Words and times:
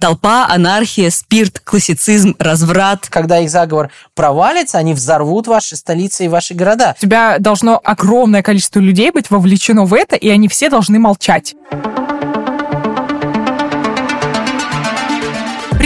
Толпа, 0.00 0.46
анархия, 0.48 1.10
спирт, 1.10 1.60
классицизм, 1.60 2.36
разврат. 2.38 3.08
Когда 3.08 3.40
их 3.40 3.50
заговор 3.50 3.90
провалится, 4.14 4.78
они 4.78 4.94
взорвут 4.94 5.46
ваши 5.46 5.76
столицы 5.76 6.26
и 6.26 6.28
ваши 6.28 6.54
города. 6.54 6.94
У 6.98 7.02
тебя 7.02 7.38
должно 7.38 7.80
огромное 7.82 8.42
количество 8.42 8.78
людей 8.78 9.10
быть 9.10 9.30
вовлечено 9.30 9.84
в 9.84 9.94
это, 9.94 10.14
и 10.16 10.28
они 10.28 10.48
все 10.48 10.70
должны 10.70 10.98
молчать. 10.98 11.54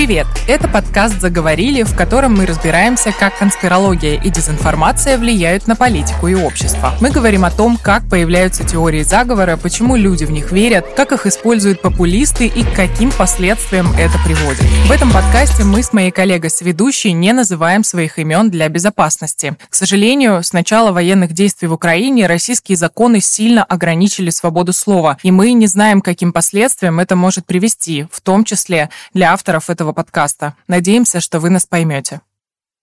Привет! 0.05 0.27
Это 0.49 0.67
подкаст 0.67 1.21
«Заговорили», 1.21 1.85
в 1.85 1.95
котором 1.95 2.35
мы 2.35 2.45
разбираемся, 2.45 3.13
как 3.13 3.39
конспирология 3.39 4.21
и 4.21 4.31
дезинформация 4.31 5.17
влияют 5.17 5.69
на 5.69 5.77
политику 5.77 6.27
и 6.27 6.35
общество. 6.35 6.93
Мы 7.01 7.13
говорим 7.13 7.45
о 7.45 7.53
том, 7.53 7.79
как 7.81 8.09
появляются 8.11 8.65
теории 8.65 9.05
заговора, 9.05 9.57
почему 9.57 9.95
люди 9.95 10.25
в 10.25 10.33
них 10.33 10.51
верят, 10.51 10.87
как 10.97 11.13
их 11.13 11.27
используют 11.27 11.83
популисты 11.83 12.49
и 12.49 12.65
к 12.65 12.75
каким 12.75 13.13
последствиям 13.13 13.93
это 13.97 14.19
приводит. 14.25 14.65
В 14.89 14.91
этом 14.91 15.13
подкасте 15.13 15.63
мы 15.63 15.85
с 15.85 15.93
моей 15.93 16.11
коллегой-сведущей 16.11 17.13
не 17.13 17.33
называем 17.33 17.85
своих 17.85 18.19
имен 18.19 18.51
для 18.51 18.69
безопасности. 18.69 19.57
К 19.71 19.75
сожалению, 19.77 20.43
с 20.43 20.53
начала 20.53 20.91
военных 20.91 21.33
действий 21.33 21.69
в 21.69 21.75
Украине 21.75 22.27
российские 22.27 22.77
законы 22.77 23.21
сильно 23.21 23.63
ограничили 23.63 24.31
свободу 24.31 24.73
слова, 24.73 25.17
и 25.23 25.31
мы 25.31 25.53
не 25.53 25.69
знаем, 25.69 26.01
каким 26.01 26.33
последствиям 26.33 26.99
это 26.99 27.15
может 27.15 27.47
привести, 27.47 28.09
в 28.11 28.21
том 28.21 28.43
числе 28.43 28.91
для 29.15 29.33
авторов 29.33 29.71
этого 29.71 29.92
подкаста. 29.93 30.57
Надеемся, 30.69 31.21
что 31.21 31.41
вы 31.41 31.51
нас 31.51 31.67
поймете. 31.67 32.21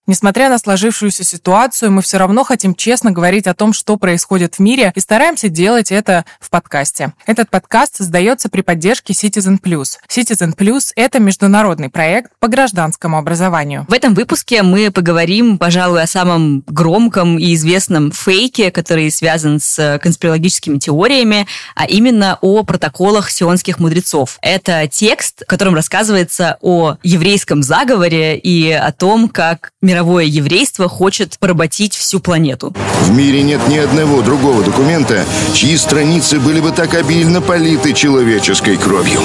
Несмотря 0.06 0.48
на 0.48 0.58
сложившуюся 0.58 1.22
ситуацию, 1.22 1.92
мы 1.92 2.02
все 2.02 2.16
равно 2.16 2.42
хотим 2.42 2.74
честно 2.74 3.12
говорить 3.12 3.46
о 3.46 3.54
том, 3.54 3.72
что 3.72 3.96
происходит 3.96 4.56
в 4.56 4.58
мире, 4.58 4.92
и 4.96 5.00
стараемся 5.00 5.48
делать 5.48 5.92
это 5.92 6.24
в 6.40 6.50
подкасте. 6.50 7.12
Этот 7.26 7.48
подкаст 7.48 7.96
создается 7.96 8.48
при 8.48 8.62
поддержке 8.62 9.12
Citizen 9.12 9.60
Plus. 9.60 9.98
Citizen 10.08 10.56
Plus— 10.56 10.90
это 10.96 11.20
международный 11.20 11.90
проект 11.90 12.32
по 12.40 12.48
гражданскому 12.48 13.18
образованию. 13.18 13.86
В 13.88 13.92
этом 13.92 14.14
выпуске 14.14 14.62
мы 14.62 14.90
поговорим, 14.90 15.58
пожалуй, 15.58 16.02
о 16.02 16.06
самом 16.06 16.64
громком 16.66 17.38
и 17.38 17.54
известном 17.54 18.10
фейке, 18.10 18.70
который 18.72 19.10
связан 19.10 19.60
с 19.60 19.98
конспирологическими 20.02 20.78
теориями, 20.78 21.46
а 21.76 21.84
именно 21.86 22.38
о 22.40 22.64
протоколах 22.64 23.30
сионских 23.30 23.78
мудрецов. 23.78 24.38
Это 24.42 24.88
текст, 24.88 25.42
в 25.42 25.46
котором 25.46 25.74
рассказывается 25.74 26.56
о 26.62 26.96
еврейском 27.02 27.62
заговоре 27.62 28.38
и 28.38 28.72
о 28.72 28.90
том, 28.92 29.28
как 29.28 29.70
мировое 29.90 30.24
еврейство 30.24 30.88
хочет 30.88 31.36
поработить 31.40 31.96
всю 31.96 32.20
планету. 32.20 32.72
В 33.02 33.10
мире 33.10 33.42
нет 33.42 33.60
ни 33.68 33.76
одного 33.76 34.22
другого 34.22 34.62
документа, 34.62 35.24
чьи 35.52 35.76
страницы 35.76 36.38
были 36.38 36.60
бы 36.60 36.70
так 36.70 36.94
обильно 36.94 37.40
политы 37.40 37.92
человеческой 37.92 38.76
кровью. 38.76 39.20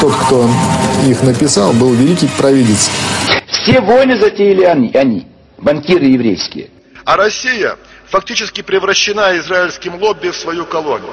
Тот, 0.00 0.14
кто 0.14 0.50
их 1.08 1.22
написал, 1.22 1.72
был 1.72 1.94
великий 1.94 2.28
провидец. 2.36 2.90
Все 3.48 3.80
войны 3.80 4.18
затеяли 4.18 4.64
они, 4.64 4.90
они 4.92 5.26
банкиры 5.56 6.04
еврейские. 6.04 6.68
А 7.06 7.16
Россия 7.16 7.76
фактически 8.10 8.60
превращена 8.60 9.38
израильским 9.38 9.94
лобби 10.02 10.28
в 10.28 10.36
свою 10.36 10.66
колонию. 10.66 11.12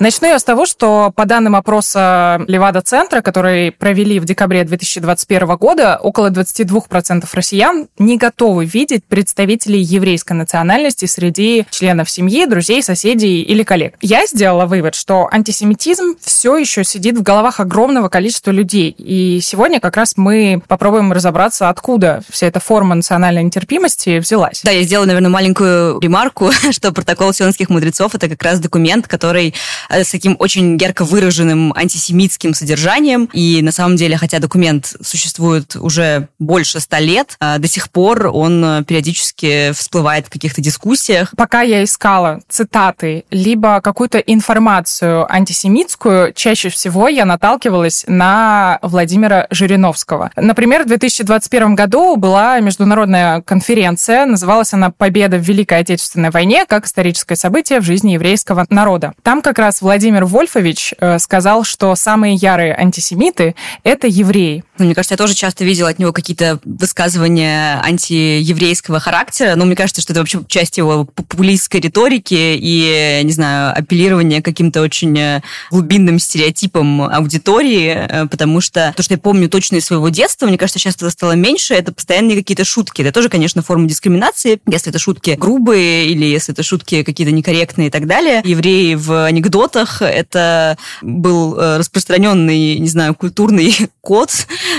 Начну 0.00 0.28
я 0.28 0.38
с 0.38 0.44
того, 0.44 0.64
что 0.64 1.12
по 1.14 1.26
данным 1.26 1.54
опроса 1.54 2.40
Левада-центра, 2.48 3.20
который 3.20 3.70
провели 3.70 4.18
в 4.18 4.24
декабре 4.24 4.64
2021 4.64 5.56
года, 5.56 5.98
около 6.02 6.30
22% 6.30 7.28
россиян 7.34 7.86
не 7.98 8.16
готовы 8.16 8.64
видеть 8.64 9.04
представителей 9.04 9.82
еврейской 9.82 10.32
национальности 10.32 11.04
среди 11.04 11.66
членов 11.68 12.08
семьи, 12.08 12.46
друзей, 12.46 12.82
соседей 12.82 13.42
или 13.42 13.62
коллег. 13.62 13.96
Я 14.00 14.24
сделала 14.24 14.64
вывод, 14.64 14.94
что 14.94 15.28
антисемитизм 15.30 16.14
все 16.18 16.56
еще 16.56 16.82
сидит 16.82 17.18
в 17.18 17.22
головах 17.22 17.60
огромного 17.60 18.08
количества 18.08 18.52
людей. 18.52 18.94
И 18.96 19.40
сегодня 19.42 19.80
как 19.80 19.98
раз 19.98 20.14
мы 20.16 20.62
попробуем 20.66 21.12
разобраться, 21.12 21.68
откуда 21.68 22.22
вся 22.30 22.46
эта 22.46 22.58
форма 22.58 22.94
национальной 22.94 23.42
нетерпимости 23.42 24.18
взялась. 24.18 24.62
Да, 24.64 24.70
я 24.70 24.82
сделала, 24.82 25.04
наверное, 25.04 25.30
маленькую 25.30 26.00
ремарку, 26.00 26.52
что 26.70 26.90
протокол 26.90 27.34
сионских 27.34 27.68
мудрецов— 27.68 28.14
это 28.14 28.30
как 28.30 28.42
раз 28.42 28.60
документ, 28.60 29.06
который 29.06 29.52
с 29.90 30.10
таким 30.10 30.36
очень 30.38 30.76
ярко 30.76 31.04
выраженным 31.04 31.72
антисемитским 31.74 32.54
содержанием. 32.54 33.28
И 33.32 33.60
на 33.62 33.72
самом 33.72 33.96
деле, 33.96 34.16
хотя 34.16 34.38
документ 34.38 34.94
существует 35.02 35.76
уже 35.76 36.28
больше 36.38 36.80
ста 36.80 37.00
лет, 37.00 37.36
э, 37.40 37.58
до 37.58 37.68
сих 37.68 37.90
пор 37.90 38.28
он 38.32 38.64
э, 38.64 38.84
периодически 38.84 39.72
всплывает 39.72 40.26
в 40.26 40.30
каких-то 40.30 40.60
дискуссиях. 40.60 41.32
Пока 41.36 41.62
я 41.62 41.84
искала 41.84 42.40
цитаты, 42.48 43.24
либо 43.30 43.80
какую-то 43.80 44.18
информацию 44.18 45.30
антисемитскую, 45.32 46.32
чаще 46.34 46.68
всего 46.68 47.08
я 47.08 47.24
наталкивалась 47.24 48.04
на 48.06 48.78
Владимира 48.82 49.46
Жириновского. 49.50 50.30
Например, 50.36 50.84
в 50.84 50.86
2021 50.86 51.74
году 51.74 52.16
была 52.16 52.60
международная 52.60 53.42
конференция, 53.42 54.26
называлась 54.26 54.72
она 54.72 54.90
«Победа 54.90 55.36
в 55.36 55.42
Великой 55.42 55.78
Отечественной 55.80 56.30
войне 56.30 56.64
как 56.66 56.86
историческое 56.86 57.36
событие 57.36 57.80
в 57.80 57.84
жизни 57.84 58.12
еврейского 58.12 58.66
народа». 58.70 59.12
Там 59.22 59.42
как 59.42 59.58
раз 59.58 59.79
Владимир 59.80 60.24
Вольфович 60.24 60.94
э, 60.98 61.18
сказал, 61.18 61.64
что 61.64 61.94
самые 61.94 62.34
ярые 62.34 62.74
антисемиты— 62.74 63.54
это 63.84 64.06
евреи. 64.06 64.64
Ну, 64.78 64.84
мне 64.84 64.94
кажется, 64.94 65.14
я 65.14 65.18
тоже 65.18 65.34
часто 65.34 65.64
видела 65.64 65.88
от 65.88 65.98
него 65.98 66.12
какие-то 66.12 66.60
высказывания 66.64 67.80
антиеврейского 67.82 69.00
характера. 69.00 69.54
Но 69.56 69.64
мне 69.64 69.76
кажется, 69.76 70.02
что 70.02 70.12
это 70.12 70.20
вообще 70.20 70.40
часть 70.46 70.78
его 70.78 71.04
популистской 71.04 71.80
риторики 71.80 72.34
и, 72.34 73.20
не 73.24 73.32
знаю, 73.32 73.76
апеллирования 73.76 74.42
каким-то 74.42 74.82
очень 74.82 75.18
э, 75.18 75.42
глубинным 75.70 76.18
стереотипам 76.18 77.02
аудитории, 77.02 77.94
э, 77.96 78.26
потому 78.26 78.60
что 78.60 78.92
то, 78.96 79.02
что 79.02 79.14
я 79.14 79.18
помню 79.18 79.48
точно 79.48 79.76
из 79.76 79.86
своего 79.86 80.08
детства, 80.08 80.46
мне 80.46 80.58
кажется, 80.58 80.78
сейчас 80.78 80.96
это 80.96 81.10
стало 81.10 81.32
меньше, 81.32 81.74
это 81.74 81.92
постоянные 81.92 82.36
какие-то 82.36 82.64
шутки. 82.64 83.02
Это 83.02 83.12
тоже, 83.12 83.28
конечно, 83.28 83.62
форма 83.62 83.88
дискриминации, 83.88 84.60
если 84.66 84.90
это 84.90 84.98
шутки 84.98 85.36
грубые 85.38 86.06
или 86.06 86.26
если 86.26 86.52
это 86.52 86.62
шутки 86.62 87.02
какие-то 87.02 87.32
некорректные 87.32 87.88
и 87.88 87.90
так 87.90 88.06
далее. 88.06 88.42
Евреи 88.44 88.94
в 88.94 89.24
анекдот 89.24 89.69
анекдотах. 89.70 90.02
Это 90.02 90.76
был 91.02 91.58
э, 91.58 91.78
распространенный, 91.78 92.78
не 92.78 92.88
знаю, 92.88 93.14
культурный 93.14 93.74
код. 94.00 94.30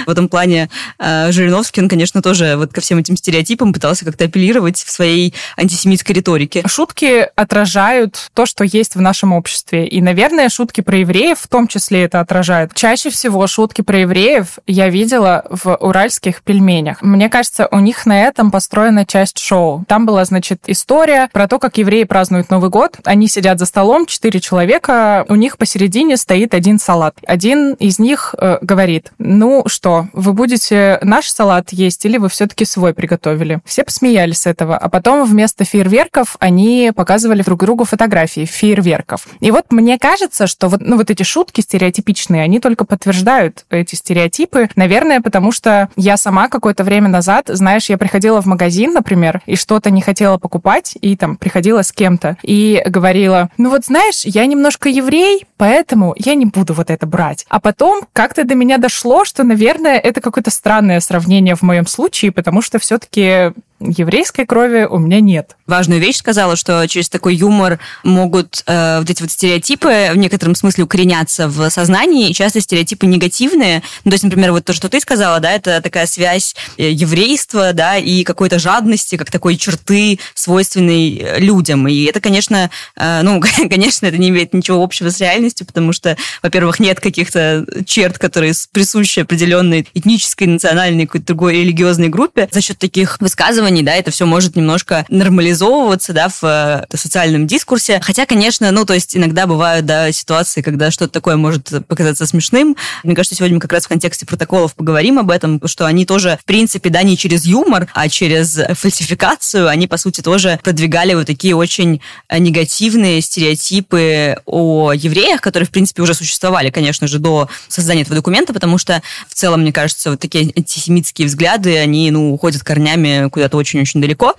В 0.06 0.10
этом 0.10 0.30
плане 0.30 0.70
э, 1.00 1.32
Жириновский, 1.32 1.82
он, 1.82 1.90
конечно, 1.90 2.22
тоже 2.22 2.56
вот 2.58 2.74
ко 2.74 2.82
всем 2.82 2.98
этим 2.98 3.18
стереотипам 3.18 3.74
пытался 3.74 4.06
как-то 4.06 4.26
апеллировать 4.26 4.78
в 4.78 4.90
своей 4.90 5.34
антисемитской 5.58 6.16
риторике. 6.16 6.64
Шутки 6.68 7.28
отражают 7.36 8.30
то, 8.34 8.46
что 8.46 8.64
есть 8.64 8.96
в 8.96 9.02
нашем 9.02 9.34
обществе. 9.34 9.88
И, 9.88 10.02
наверное, 10.02 10.50
шутки 10.50 10.82
про 10.82 10.98
евреев 10.98 11.40
в 11.40 11.48
том 11.48 11.68
числе 11.68 12.04
это 12.04 12.20
отражают. 12.20 12.74
Чаще 12.74 13.10
всего 13.10 13.48
шутки 13.48 13.82
про 13.82 14.00
евреев 14.00 14.60
я 14.68 14.90
видела 14.90 15.46
в 15.50 15.76
уральских 15.76 16.42
пельменях. 16.44 17.02
Мне 17.02 17.30
кажется, 17.30 17.68
у 17.72 17.80
них 17.80 18.06
на 18.06 18.24
этом 18.24 18.52
построена 18.52 19.06
часть 19.06 19.40
шоу. 19.40 19.86
Там 19.88 20.06
была, 20.06 20.26
значит, 20.26 20.64
история 20.68 21.30
про 21.32 21.48
то, 21.48 21.60
как 21.60 21.78
евреи 21.78 22.04
празднуют 22.04 22.50
Новый 22.50 22.70
год. 22.70 22.98
Они 23.04 23.28
сидят 23.28 23.60
за 23.60 23.66
столом, 23.66 24.06
четыре 24.06 24.40
человека, 24.42 24.81
человека, 24.82 25.26
у 25.30 25.36
них 25.36 25.58
посередине 25.58 26.18
стоит 26.18 26.54
один 26.54 26.80
салат. 26.80 27.16
Один 27.26 27.74
из 27.74 28.00
них 28.00 28.36
э, 28.38 28.58
говорит, 28.62 29.12
ну 29.18 29.64
что, 29.68 30.08
вы 30.14 30.34
будете 30.34 31.00
наш 31.02 31.28
салат 31.28 31.72
есть 31.72 32.06
или 32.06 32.18
вы 32.18 32.30
все-таки 32.30 32.66
свой 32.66 32.94
приготовили? 32.94 33.60
Все 33.66 33.84
посмеялись 33.84 34.42
с 34.42 34.48
этого. 34.48 34.78
А 34.78 34.90
потом 34.90 35.26
вместо 35.26 35.64
фейерверков 35.64 36.36
они 36.40 36.92
показывали 36.96 37.44
друг 37.44 37.62
другу 37.62 37.86
фотографии 37.86 38.46
фейерверков. 38.46 39.28
И 39.40 39.52
вот 39.52 39.72
мне 39.72 39.98
кажется, 39.98 40.48
что 40.48 40.68
вот, 40.68 40.82
ну, 40.82 40.98
вот 40.98 41.10
эти 41.10 41.24
шутки 41.24 41.62
стереотипичные, 41.62 42.44
они 42.44 42.60
только 42.60 42.86
подтверждают 42.86 43.66
эти 43.70 43.96
стереотипы. 43.96 44.70
Наверное, 44.76 45.22
потому 45.22 45.52
что 45.52 45.90
я 45.96 46.18
сама 46.18 46.48
какое-то 46.48 46.84
время 46.84 47.10
назад, 47.10 47.46
знаешь, 47.48 47.90
я 47.90 47.98
приходила 47.98 48.42
в 48.42 48.46
магазин, 48.46 48.94
например, 48.94 49.42
и 49.46 49.56
что-то 49.56 49.92
не 49.92 50.02
хотела 50.02 50.38
покупать, 50.38 50.98
и 51.02 51.16
там 51.16 51.38
приходила 51.38 51.84
с 51.84 51.92
кем-то, 51.92 52.38
и 52.42 52.82
говорила, 52.86 53.50
ну 53.58 53.70
вот 53.70 53.86
знаешь, 53.86 54.22
я 54.26 54.46
немного 54.46 54.61
немножко 54.62 54.90
еврей, 54.90 55.48
поэтому 55.58 56.14
я 56.18 56.36
не 56.36 56.46
буду 56.46 56.74
вот 56.74 56.92
это 56.92 57.08
брать. 57.08 57.46
А 57.50 57.60
потом 57.60 58.04
как-то 58.14 58.44
до 58.44 58.54
меня 58.54 58.78
дошло, 58.78 59.26
что, 59.26 59.44
наверное, 59.44 59.98
это 59.98 60.22
какое-то 60.22 60.52
странное 60.52 61.00
сравнение 61.00 61.56
в 61.56 61.64
моем 61.64 61.88
случае, 61.88 62.32
потому 62.32 62.62
что 62.62 62.78
все-таки 62.78 63.54
еврейской 63.82 64.46
крови 64.46 64.88
у 64.90 65.00
меня 65.00 65.20
нет. 65.20 65.56
Важную 65.68 66.00
вещь 66.00 66.18
сказала, 66.18 66.56
что 66.56 66.88
через 66.88 67.10
такой 67.10 67.36
юмор 67.36 67.80
могут 68.04 68.64
э, 68.68 69.00
вот 69.00 69.10
эти 69.10 69.22
вот 69.22 69.32
стереотипы 69.32 70.10
в 70.12 70.18
некотором 70.18 70.56
смысле 70.56 70.84
укореняться 70.84 71.48
в 71.48 71.70
сознании, 71.70 72.30
и 72.30 72.34
часто 72.34 72.62
стереотипы 72.62 73.06
негативные. 73.06 73.82
Ну, 74.04 74.12
то 74.12 74.16
есть, 74.16 74.24
например, 74.24 74.52
вот 74.52 74.66
то, 74.66 74.74
что 74.74 74.90
ты 74.90 75.00
сказала, 75.00 75.40
да, 75.40 75.52
это 75.52 75.82
такая 75.82 76.06
связь 76.06 76.56
э, 76.78 76.92
еврейства, 76.92 77.74
да, 77.74 77.98
и 77.98 78.24
какой-то 78.24 78.60
жадности, 78.60 79.16
как 79.16 79.32
такой 79.32 79.58
черты, 79.58 80.20
свойственной 80.36 81.18
э, 81.18 81.40
людям. 81.40 81.88
И 81.88 82.04
это, 82.04 82.20
конечно, 82.20 82.70
э, 82.96 83.22
ну, 83.24 83.42
конечно, 83.70 84.06
это 84.06 84.18
не 84.18 84.30
имеет 84.30 84.54
ничего 84.54 84.84
общего 84.84 85.10
с 85.10 85.20
реальностью, 85.20 85.66
потому 85.66 85.94
что, 85.94 86.18
во-первых, 86.44 86.80
нет 86.80 87.00
каких-то 87.00 87.66
черт, 87.86 88.20
которые 88.20 88.54
присущи 88.72 89.20
определенной 89.20 89.88
этнической, 89.94 90.48
национальной, 90.48 91.06
какой-то 91.06 91.28
другой 91.28 91.54
религиозной 91.54 92.10
группе. 92.10 92.48
За 92.52 92.62
счет 92.62 92.78
таких 92.78 93.20
высказываний 93.20 93.71
высказываний, 93.72 93.84
да, 93.84 93.96
это 93.96 94.12
все 94.12 94.26
может 94.26 94.56
немножко 94.56 95.06
нормализовываться, 95.10 96.14
да, 96.14 96.30
в 96.30 96.44
э, 96.44 96.98
социальном 96.98 97.48
дискурсе. 97.48 98.00
Хотя, 98.02 98.26
конечно, 98.26 98.72
ну, 98.72 98.86
то 98.86 98.94
есть 98.94 99.16
иногда 99.16 99.48
бывают, 99.48 99.86
да, 99.86 100.12
ситуации, 100.12 100.62
когда 100.62 100.92
что-то 100.92 101.14
такое 101.14 101.38
может 101.38 101.70
показаться 101.88 102.26
смешным. 102.26 102.76
Мне 103.04 103.16
кажется, 103.16 103.36
сегодня 103.36 103.56
мы 103.56 103.62
как 103.62 103.72
раз 103.74 103.86
в 103.86 103.88
контексте 103.88 104.26
протоколов 104.26 104.76
поговорим 104.76 105.20
об 105.20 105.32
этом, 105.32 105.62
что 105.66 105.86
они 105.86 106.06
тоже, 106.06 106.38
в 106.42 106.46
принципе, 106.46 106.90
да, 106.90 107.04
не 107.04 107.18
через 107.18 107.46
юмор, 107.46 107.88
а 107.94 108.10
через 108.10 108.60
фальсификацию, 108.74 109.68
они, 109.68 109.88
по 109.88 109.98
сути, 109.98 110.22
тоже 110.22 110.60
продвигали 110.64 111.14
вот 111.14 111.28
такие 111.28 111.56
очень 111.56 112.02
негативные 112.32 113.22
стереотипы 113.22 114.38
о 114.46 114.92
евреях, 114.94 115.42
которые, 115.42 115.68
в 115.68 115.72
принципе, 115.72 116.02
уже 116.02 116.14
существовали, 116.14 116.70
конечно 116.70 117.08
же, 117.08 117.20
до 117.20 117.50
создания 117.68 118.02
этого 118.02 118.16
документа, 118.16 118.54
потому 118.54 118.78
что 118.78 119.02
в 119.28 119.34
целом, 119.34 119.62
мне 119.62 119.72
кажется, 119.72 120.12
вот 120.12 120.20
такие 120.20 120.52
антисемитские 120.56 121.28
взгляды, 121.28 121.78
они, 121.78 122.12
ну, 122.12 122.34
уходят 122.34 122.64
корнями 122.64 123.30
куда-то 123.30 123.58
очень-очень 123.62 124.02
далеко. 124.02 124.36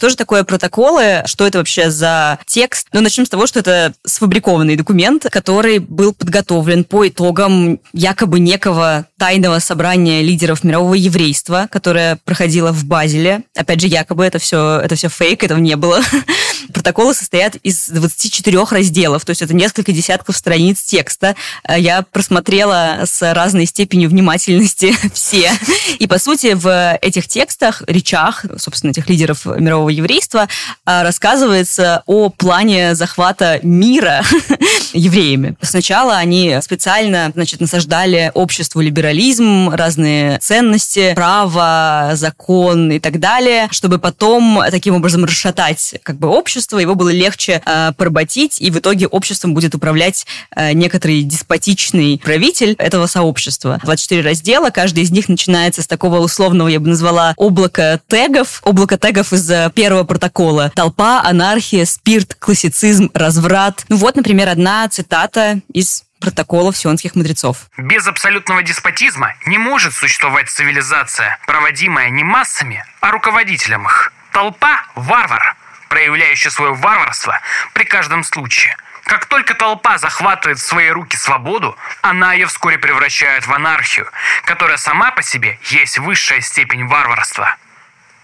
Что 0.00 0.08
же 0.08 0.16
такое 0.16 0.44
протоколы? 0.44 1.24
Что 1.26 1.46
это 1.46 1.58
вообще 1.58 1.90
за 1.90 2.38
текст? 2.46 2.88
Ну, 2.94 3.02
начнем 3.02 3.26
с 3.26 3.28
того, 3.28 3.46
что 3.46 3.58
это 3.60 3.92
сфабрикованный 4.06 4.74
документ, 4.74 5.26
который 5.30 5.78
был 5.78 6.14
подготовлен 6.14 6.84
по 6.84 7.06
итогам 7.06 7.80
якобы 7.92 8.40
некого 8.40 9.04
тайного 9.18 9.58
собрания 9.58 10.22
лидеров 10.22 10.64
мирового 10.64 10.94
еврейства, 10.94 11.68
которое 11.70 12.18
проходило 12.24 12.72
в 12.72 12.86
Базеле. 12.86 13.42
Опять 13.54 13.82
же, 13.82 13.88
якобы 13.88 14.24
это 14.24 14.38
все, 14.38 14.80
это 14.82 14.94
все 14.94 15.10
фейк, 15.10 15.44
этого 15.44 15.58
не 15.58 15.76
было. 15.76 16.00
Протоколы 16.72 17.12
состоят 17.12 17.56
из 17.56 17.90
24 17.90 18.64
разделов, 18.70 19.26
то 19.26 19.30
есть 19.30 19.42
это 19.42 19.54
несколько 19.54 19.92
десятков 19.92 20.34
страниц 20.34 20.80
текста. 20.80 21.36
Я 21.68 22.00
просмотрела 22.00 23.00
с 23.04 23.34
разной 23.34 23.66
степенью 23.66 24.08
внимательности 24.08 24.94
все. 25.12 25.52
И, 25.98 26.06
по 26.06 26.18
сути, 26.18 26.54
в 26.54 26.96
этих 27.02 27.28
текстах, 27.28 27.82
речах, 27.86 28.46
собственно, 28.56 28.92
этих 28.92 29.10
лидеров 29.10 29.44
мирового 29.44 29.89
еврейства 29.90 30.48
а, 30.84 31.02
рассказывается 31.02 32.02
о 32.06 32.30
плане 32.30 32.94
захвата 32.94 33.60
мира 33.62 34.22
евреями. 34.92 35.56
Сначала 35.62 36.16
они 36.16 36.58
специально, 36.62 37.30
значит, 37.34 37.60
насаждали 37.60 38.30
обществу 38.34 38.80
либерализм, 38.80 39.70
разные 39.70 40.38
ценности, 40.38 41.12
право, 41.14 42.12
закон 42.14 42.90
и 42.92 42.98
так 42.98 43.20
далее, 43.20 43.68
чтобы 43.70 43.98
потом 43.98 44.62
таким 44.70 44.94
образом 44.94 45.24
расшатать 45.24 45.94
как 46.02 46.16
бы 46.16 46.28
общество, 46.28 46.78
его 46.78 46.94
было 46.94 47.10
легче 47.10 47.62
э, 47.64 47.92
поработить, 47.96 48.60
и 48.60 48.70
в 48.70 48.78
итоге 48.78 49.06
обществом 49.06 49.54
будет 49.54 49.74
управлять 49.74 50.26
э, 50.54 50.72
некоторый 50.72 51.22
деспотичный 51.22 52.18
правитель 52.22 52.74
этого 52.78 53.06
сообщества. 53.06 53.80
24 53.82 54.22
раздела, 54.22 54.70
каждый 54.70 55.04
из 55.04 55.10
них 55.10 55.28
начинается 55.28 55.82
с 55.82 55.86
такого 55.86 56.18
условного, 56.18 56.68
я 56.68 56.80
бы 56.80 56.88
назвала, 56.88 57.34
облака 57.36 58.00
тегов, 58.08 58.60
облако 58.64 58.98
тегов 58.98 59.32
из 59.32 59.50
первого 59.80 60.04
протокола. 60.04 60.70
Толпа, 60.76 61.22
анархия, 61.22 61.86
спирт, 61.86 62.34
классицизм, 62.34 63.10
разврат. 63.14 63.86
Ну 63.88 63.96
вот, 63.96 64.14
например, 64.14 64.50
одна 64.50 64.86
цитата 64.90 65.60
из 65.72 66.04
протоколов 66.20 66.76
сионских 66.76 67.14
мудрецов. 67.14 67.56
Без 67.78 68.06
абсолютного 68.06 68.62
деспотизма 68.62 69.32
не 69.46 69.56
может 69.56 69.94
существовать 69.94 70.50
цивилизация, 70.50 71.38
проводимая 71.46 72.10
не 72.10 72.22
массами, 72.22 72.84
а 73.00 73.10
руководителем 73.10 73.86
их. 73.86 74.12
Толпа– 74.34 74.84
варвар, 74.96 75.56
проявляющий 75.88 76.50
свое 76.50 76.74
варварство 76.74 77.40
при 77.72 77.84
каждом 77.84 78.22
случае. 78.22 78.76
Как 79.04 79.24
только 79.24 79.54
толпа 79.54 79.96
захватывает 79.96 80.58
в 80.58 80.66
свои 80.66 80.90
руки 80.90 81.16
свободу, 81.16 81.74
она 82.02 82.34
ее 82.34 82.46
вскоре 82.48 82.76
превращает 82.76 83.46
в 83.46 83.52
анархию, 83.52 84.10
которая 84.44 84.76
сама 84.76 85.10
по 85.10 85.22
себе 85.22 85.58
есть 85.70 85.98
высшая 85.98 86.42
степень 86.42 86.86
варварства. 86.86 87.56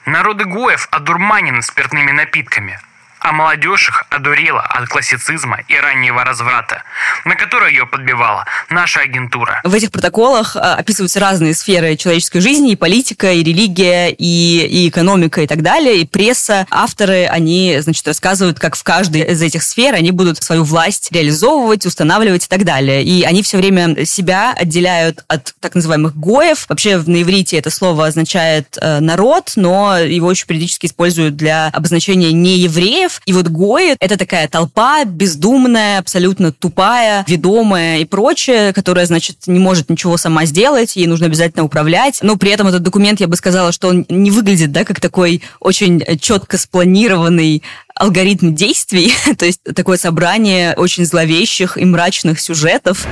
Народы 0.06 0.44
Гоев 0.44 0.86
одурманены 0.92 1.62
спиртными 1.62 2.12
напитками, 2.12 2.80
а 3.26 3.32
молодежь 3.32 3.88
их 3.88 4.04
одурела 4.08 4.62
от 4.62 4.88
классицизма 4.88 5.58
и 5.66 5.74
раннего 5.76 6.22
разврата, 6.24 6.84
на 7.24 7.34
который 7.34 7.72
ее 7.72 7.84
подбивала 7.84 8.44
наша 8.70 9.00
агентура. 9.00 9.60
В 9.64 9.74
этих 9.74 9.90
протоколах 9.90 10.54
а, 10.54 10.76
описываются 10.76 11.18
разные 11.18 11.52
сферы 11.52 11.96
человеческой 11.96 12.38
жизни, 12.38 12.70
и 12.70 12.76
политика, 12.76 13.32
и 13.32 13.42
религия, 13.42 14.10
и, 14.10 14.64
и 14.64 14.88
экономика, 14.88 15.40
и 15.40 15.48
так 15.48 15.62
далее, 15.62 16.02
и 16.02 16.06
пресса. 16.06 16.68
Авторы, 16.70 17.26
они, 17.26 17.76
значит, 17.80 18.06
рассказывают, 18.06 18.60
как 18.60 18.76
в 18.76 18.84
каждой 18.84 19.22
из 19.22 19.42
этих 19.42 19.64
сфер 19.64 19.94
они 19.94 20.12
будут 20.12 20.40
свою 20.40 20.62
власть 20.62 21.10
реализовывать, 21.10 21.84
устанавливать 21.84 22.44
и 22.44 22.48
так 22.48 22.62
далее. 22.62 23.02
И 23.02 23.24
они 23.24 23.42
все 23.42 23.56
время 23.56 24.06
себя 24.06 24.54
отделяют 24.56 25.24
от 25.26 25.52
так 25.58 25.74
называемых 25.74 26.16
гоев. 26.16 26.66
Вообще 26.68 26.98
на 26.98 27.22
иврите 27.22 27.58
это 27.58 27.70
слово 27.70 28.06
означает 28.06 28.78
э, 28.80 29.00
народ, 29.00 29.54
но 29.56 29.98
его 29.98 30.30
еще 30.30 30.46
периодически 30.46 30.86
используют 30.86 31.34
для 31.34 31.70
обозначения 31.72 32.30
и 33.24 33.32
вот 33.32 33.48
Гои— 33.48 33.96
это 34.00 34.16
такая 34.16 34.48
толпа 34.48 35.04
бездумная, 35.04 35.98
абсолютно 35.98 36.52
тупая, 36.52 37.24
ведомая 37.26 37.98
и 37.98 38.04
прочее, 38.04 38.72
которая, 38.72 39.06
значит, 39.06 39.46
не 39.46 39.58
может 39.58 39.90
ничего 39.90 40.16
сама 40.16 40.44
сделать, 40.44 40.96
ей 40.96 41.06
нужно 41.06 41.26
обязательно 41.26 41.64
управлять. 41.64 42.18
Но 42.22 42.36
при 42.36 42.50
этом 42.50 42.68
этот 42.68 42.82
документ, 42.82 43.20
я 43.20 43.28
бы 43.28 43.36
сказала, 43.36 43.72
что 43.72 43.88
он 43.88 44.06
не 44.08 44.30
выглядит, 44.30 44.72
да, 44.72 44.84
как 44.84 45.00
такой 45.00 45.42
очень 45.60 46.02
четко 46.20 46.58
спланированный 46.58 47.62
алгоритм 47.94 48.54
действий, 48.54 49.14
то 49.38 49.46
есть 49.46 49.60
такое 49.62 49.96
собрание 49.96 50.74
очень 50.76 51.04
зловещих 51.06 51.78
и 51.78 51.84
мрачных 51.84 52.40
сюжетов. 52.40 53.06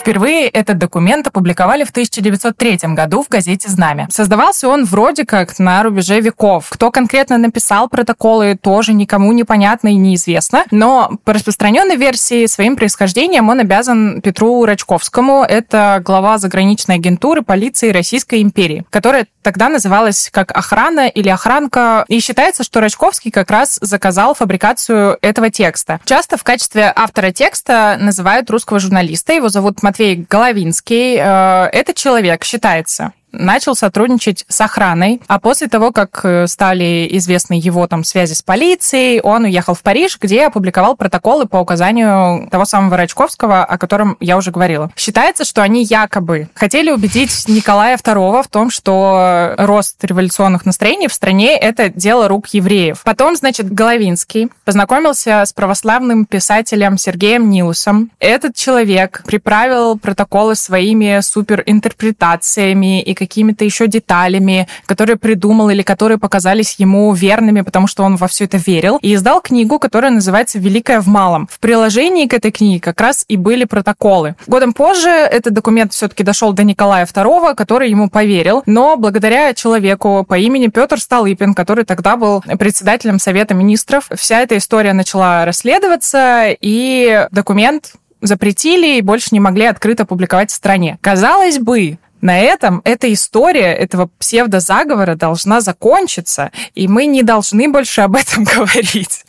Впервые 0.00 0.48
этот 0.48 0.78
документ 0.78 1.26
опубликовали 1.26 1.84
в 1.84 1.90
1903 1.90 2.78
году 2.94 3.22
в 3.22 3.28
газете 3.28 3.68
«Знамя». 3.68 4.08
Создавался 4.10 4.66
он 4.66 4.86
вроде 4.86 5.26
как 5.26 5.58
на 5.58 5.82
рубеже 5.82 6.20
веков. 6.20 6.70
Кто 6.70 6.90
конкретно 6.90 7.36
написал 7.36 7.86
протоколы, 7.86 8.56
тоже 8.56 8.94
никому 8.94 9.30
непонятно 9.32 9.88
и 9.88 9.96
неизвестно. 9.96 10.64
Но 10.70 11.18
по 11.24 11.34
распространенной 11.34 11.96
версии 11.96 12.46
своим 12.46 12.76
происхождением 12.76 13.50
он 13.50 13.60
обязан 13.60 14.22
Петру 14.22 14.64
Рачковскому. 14.64 15.44
Это 15.46 16.00
глава 16.02 16.38
заграничной 16.38 16.94
агентуры 16.94 17.42
полиции 17.42 17.90
Российской 17.90 18.40
империи, 18.40 18.86
которая 18.88 19.26
тогда 19.42 19.68
называлась 19.68 20.30
как 20.32 20.50
охрана 20.56 21.08
или 21.08 21.28
охранка. 21.28 22.06
И 22.08 22.20
считается, 22.20 22.64
что 22.64 22.80
Рачковский 22.80 23.30
как 23.30 23.50
раз 23.50 23.78
заказал 23.82 24.32
фабрикацию 24.32 25.18
этого 25.20 25.50
текста. 25.50 26.00
Часто 26.06 26.38
в 26.38 26.42
качестве 26.42 26.90
автора 26.96 27.32
текста 27.32 27.98
называют 28.00 28.48
русского 28.50 28.80
журналиста. 28.80 29.34
Его 29.34 29.50
зовут 29.50 29.82
Матвей 29.90 30.24
Головинский. 30.30 31.16
Э, 31.18 31.68
этот 31.72 31.96
человек 31.96 32.44
считается 32.44 33.12
начал 33.32 33.74
сотрудничать 33.74 34.44
с 34.48 34.60
охраной, 34.60 35.20
а 35.26 35.38
после 35.38 35.68
того, 35.68 35.92
как 35.92 36.20
э, 36.24 36.46
стали 36.46 37.08
известны 37.12 37.54
его 37.54 37.86
там 37.86 38.04
связи 38.04 38.34
с 38.34 38.42
полицией, 38.42 39.20
он 39.20 39.44
уехал 39.44 39.74
в 39.74 39.82
Париж, 39.82 40.18
где 40.20 40.46
опубликовал 40.46 40.96
протоколы 40.96 41.46
по 41.46 41.58
указанию 41.58 42.48
того 42.50 42.64
самого 42.64 42.96
Рачковского, 42.96 43.64
о 43.64 43.78
котором 43.78 44.16
я 44.20 44.36
уже 44.36 44.50
говорила. 44.50 44.90
Считается, 44.96 45.44
что 45.44 45.62
они 45.62 45.84
якобы 45.84 46.48
хотели 46.54 46.90
убедить 46.90 47.48
Николая 47.48 47.96
II 47.96 48.42
в 48.42 48.48
том, 48.48 48.70
что 48.70 49.54
рост 49.58 50.02
революционных 50.04 50.66
настроений 50.66 51.08
в 51.08 51.12
стране— 51.12 51.56
это 51.60 51.88
дело 51.88 52.28
рук 52.28 52.48
евреев. 52.48 53.02
Потом, 53.04 53.36
значит, 53.36 53.72
Головинский 53.72 54.50
познакомился 54.64 55.44
с 55.44 55.52
православным 55.52 56.24
писателем 56.24 56.98
Сергеем 56.98 57.50
Нилусом. 57.50 58.10
Этот 58.18 58.54
человек 58.54 59.22
приправил 59.26 59.98
протоколы 59.98 60.54
своими 60.54 61.20
суперинтерпретациями 61.20 63.02
и 63.02 63.14
какими-то 63.20 63.64
еще 63.64 63.86
деталями, 63.86 64.66
которые 64.86 65.16
придумал 65.16 65.70
или 65.70 65.82
которые 65.82 66.18
показались 66.18 66.76
ему 66.78 67.12
верными, 67.12 67.60
потому 67.60 67.86
что 67.86 68.02
он 68.02 68.16
во 68.16 68.26
все 68.26 68.46
это 68.46 68.56
верил, 68.56 68.98
и 69.02 69.14
издал 69.14 69.40
книгу, 69.42 69.78
которая 69.78 70.10
называется 70.10 70.58
«Великая 70.58 71.00
в 71.00 71.06
малом». 71.06 71.46
В 71.50 71.58
приложении 71.60 72.26
к 72.26 72.34
этой 72.34 72.50
книге 72.50 72.80
как 72.80 73.00
раз 73.00 73.24
и 73.28 73.36
были 73.36 73.64
протоколы. 73.64 74.34
Годом 74.46 74.72
позже 74.72 75.10
этот 75.10 75.52
документ 75.52 75.92
все-таки 75.92 76.22
дошел 76.22 76.52
до 76.52 76.64
Николая 76.64 77.04
II, 77.04 77.54
который 77.54 77.90
ему 77.90 78.08
поверил, 78.08 78.62
но 78.66 78.96
благодаря 78.96 79.52
человеку 79.54 80.24
по 80.26 80.38
имени 80.38 80.68
Петр 80.68 80.98
Столыпин, 80.98 81.54
который 81.54 81.84
тогда 81.84 82.16
был 82.16 82.42
председателем 82.58 83.18
Совета 83.18 83.54
министров, 83.54 84.08
вся 84.16 84.40
эта 84.40 84.56
история 84.56 84.94
начала 84.94 85.44
расследоваться, 85.44 86.46
и 86.60 87.26
документ 87.30 87.92
запретили 88.22 88.98
и 88.98 89.02
больше 89.02 89.28
не 89.32 89.40
могли 89.40 89.64
открыто 89.64 90.04
публиковать 90.04 90.50
в 90.50 90.54
стране. 90.54 90.98
Казалось 91.00 91.58
бы, 91.58 91.98
на 92.20 92.38
этом 92.38 92.82
эта 92.84 93.12
история 93.12 93.72
этого 93.72 94.10
псевдозаговора 94.18 95.14
должна 95.14 95.60
закончиться, 95.60 96.52
и 96.74 96.88
мы 96.88 97.06
не 97.06 97.22
должны 97.22 97.68
больше 97.68 98.02
об 98.02 98.16
этом 98.16 98.44
говорить. 98.56 99.24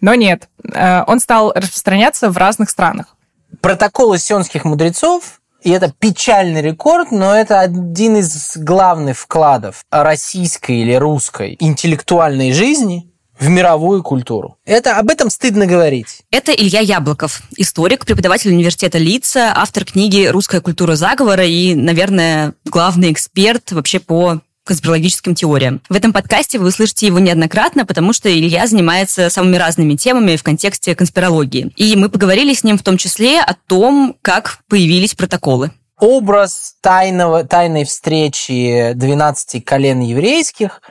Но 0.00 0.14
нет, 0.14 0.48
э, 0.72 1.02
он 1.06 1.20
стал 1.20 1.52
распространяться 1.54 2.30
в 2.30 2.36
разных 2.36 2.70
странах. 2.70 3.16
Протоколы 3.60 4.18
сионских 4.18 4.64
мудрецов 4.64 5.38
и 5.62 5.70
это 5.70 5.92
печальный 5.98 6.62
рекорд, 6.62 7.10
но 7.10 7.34
это 7.34 7.60
один 7.60 8.16
из 8.16 8.56
главных 8.56 9.18
вкладов 9.18 9.84
российской 9.90 10.82
или 10.82 10.94
русской 10.94 11.56
интеллектуальной 11.58 12.52
жизни 12.52 13.07
в 13.38 13.48
мировую 13.48 14.02
культуру. 14.02 14.56
Это 14.64 14.96
об 14.96 15.10
этом 15.10 15.30
стыдно 15.30 15.66
говорить. 15.66 16.22
Это 16.30 16.52
Илья 16.52 16.80
Яблоков, 16.80 17.42
историк, 17.56 18.04
преподаватель 18.04 18.50
университета 18.50 18.98
Лица, 18.98 19.52
автор 19.54 19.84
книги 19.84 20.26
«Русская 20.26 20.60
культура 20.60 20.96
заговора» 20.96 21.44
и, 21.44 21.74
наверное, 21.74 22.54
главный 22.64 23.12
эксперт 23.12 23.72
вообще 23.72 24.00
по 24.00 24.40
конспирологическим 24.64 25.34
теориям. 25.34 25.80
В 25.88 25.96
этом 25.96 26.12
подкасте 26.12 26.58
вы 26.58 26.68
услышите 26.68 27.06
его 27.06 27.18
неоднократно, 27.18 27.86
потому 27.86 28.12
что 28.12 28.30
Илья 28.30 28.66
занимается 28.66 29.30
самыми 29.30 29.56
разными 29.56 29.94
темами 29.94 30.36
в 30.36 30.42
контексте 30.42 30.94
конспирологии. 30.94 31.72
И 31.76 31.96
мы 31.96 32.10
поговорили 32.10 32.52
с 32.52 32.64
ним 32.64 32.76
в 32.76 32.82
том 32.82 32.98
числе 32.98 33.40
о 33.40 33.54
том, 33.66 34.14
как 34.20 34.58
появились 34.68 35.14
протоколы. 35.14 35.70
Образ 35.98 36.74
тайного, 36.82 37.44
тайной 37.44 37.84
встречи 37.84 38.92
12 38.94 39.64
колен 39.64 40.00
еврейских 40.00 40.82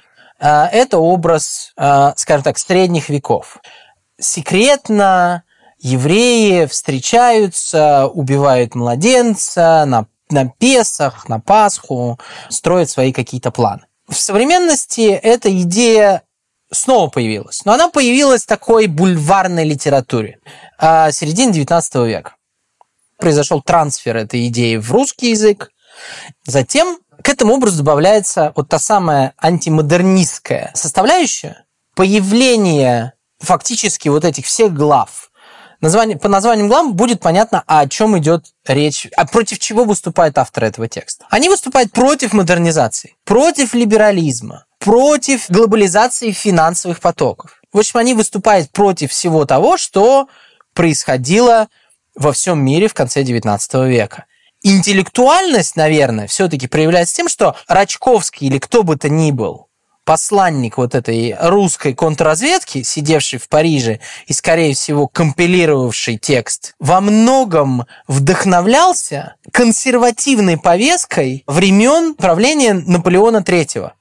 это 0.46 1.00
образ, 1.00 1.74
э, 1.78 2.14
скажем 2.16 2.44
так, 2.44 2.58
средних 2.58 3.10
веков. 3.10 3.58
Секретно 4.20 5.44
евреи 5.80 6.66
встречаются, 6.66 8.08
убивают 8.08 8.76
младенца 8.76 9.86
на 9.86 10.08
на 10.30 10.50
Песах, 10.50 11.30
на 11.30 11.40
Пасху 11.40 12.20
строят 12.50 12.90
свои 12.90 13.14
какие-то 13.14 13.52
планы. 13.52 13.84
В 14.08 14.16
современности 14.16 15.02
эта 15.02 15.50
идея 15.62 16.24
снова 16.72 17.10
появилась, 17.10 17.64
но 17.66 17.74
она 17.74 17.90
появилась 17.90 18.44
в 18.44 18.48
такой 18.48 18.88
бульварной 18.88 19.66
литературе 19.66 20.40
а, 20.78 21.12
середины 21.12 21.52
XIX 21.52 22.08
века. 22.08 22.36
Произошел 23.18 23.62
трансфер 23.62 24.18
этой 24.18 24.48
идеи 24.48 24.76
в 24.78 24.92
русский 24.92 25.32
язык. 25.32 25.72
Затем 26.46 27.00
к 27.24 27.30
этому 27.30 27.54
образу 27.54 27.78
добавляется 27.78 28.54
вот 28.56 28.70
та 28.70 28.80
самая 28.80 29.34
антимодернистская 29.42 30.72
составляющая, 30.74 31.66
появление 31.96 33.14
фактически 33.40 34.10
вот 34.10 34.26
этих 34.26 34.46
всех 34.46 34.74
глав– 34.74 35.32
название, 35.82 36.18
по 36.18 36.30
названиям 36.30 36.68
глав 36.68 36.94
будет 36.94 37.20
понятно, 37.20 37.64
о 37.68 37.88
чем 37.88 38.18
идет 38.18 38.46
речь, 38.66 39.08
а 39.16 39.26
против 39.26 39.60
чего 39.60 39.84
выступают 39.84 40.38
авторы 40.38 40.68
этого 40.68 40.88
текста. 40.88 41.26
Они 41.30 41.50
выступают 41.50 41.92
против 41.92 42.34
модернизации, 42.34 43.16
против 43.24 43.74
либерализма, 43.74 44.66
против 44.80 45.50
глобализации 45.50 46.32
финансовых 46.32 47.00
потоков. 47.00 47.62
В 47.72 47.78
общем, 47.78 48.00
они 48.00 48.14
выступают 48.14 48.72
против 48.72 49.12
всего 49.12 49.46
того, 49.46 49.78
что 49.78 50.28
происходило 50.74 51.68
во 52.16 52.32
всем 52.32 52.64
мире 52.64 52.88
в 52.88 52.94
конце 52.94 53.24
XIX 53.24 53.88
века. 53.88 54.26
Интеллектуальность, 54.70 55.78
наверное, 55.78 56.28
все-таки 56.28 56.68
проявляется 56.68 57.16
тем, 57.16 57.30
что 57.30 57.56
Рачковский 57.70 58.48
или 58.48 58.58
кто 58.58 58.84
бы 58.84 58.98
то 58.98 59.08
ни 59.08 59.32
был, 59.32 59.70
посланник 60.04 60.78
вот 60.78 60.94
этой 60.94 61.38
русской 61.40 61.94
контрразведки, 61.94 62.84
сидевший 62.84 63.40
в 63.40 63.48
Париже 63.48 64.02
и, 64.26 64.34
скорее 64.34 64.74
всего, 64.74 65.08
компилировавший 65.08 66.18
текст, 66.18 66.76
во 66.80 67.00
многом 67.00 67.86
вдохновлялся 68.10 69.36
консервативной 69.54 70.58
повесткой 70.58 71.46
времен 71.48 72.14
правления 72.14 72.74
Наполеона 72.74 73.38
III 73.38 73.92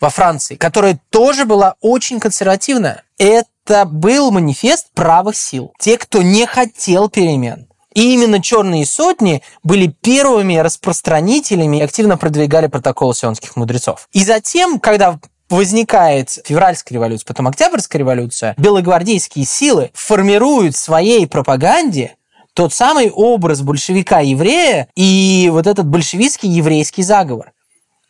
во 0.00 0.10
Франции, 0.10 0.56
которая 0.56 0.98
тоже 1.10 1.44
была 1.44 1.76
очень 1.80 2.18
консервативная. 2.18 3.04
Это 3.18 3.84
был 3.84 4.32
манифест 4.32 4.88
правых 4.94 5.36
сил. 5.36 5.72
Те, 5.78 5.96
кто 5.96 6.22
не 6.22 6.44
хотел 6.46 7.08
перемен. 7.08 7.67
И 7.98 8.12
именно 8.14 8.40
черные 8.40 8.86
сотни 8.86 9.42
были 9.64 9.88
первыми 9.88 10.54
распространителями 10.54 11.78
и 11.78 11.82
активно 11.82 12.16
продвигали 12.16 12.68
протокол 12.68 13.12
сионских 13.12 13.56
мудрецов. 13.56 14.08
И 14.12 14.22
затем, 14.22 14.78
когда 14.78 15.18
возникает 15.50 16.30
февральская 16.44 16.94
революция, 16.94 17.26
потом 17.26 17.48
октябрьская 17.48 17.98
революция, 17.98 18.54
белогвардейские 18.56 19.44
силы 19.44 19.90
формируют 19.94 20.76
в 20.76 20.78
своей 20.78 21.26
пропаганде 21.26 22.14
тот 22.54 22.72
самый 22.72 23.10
образ 23.10 23.62
большевика-еврея 23.62 24.86
и 24.94 25.48
вот 25.50 25.66
этот 25.66 25.88
большевистский 25.88 26.50
еврейский 26.50 27.02
заговор. 27.02 27.50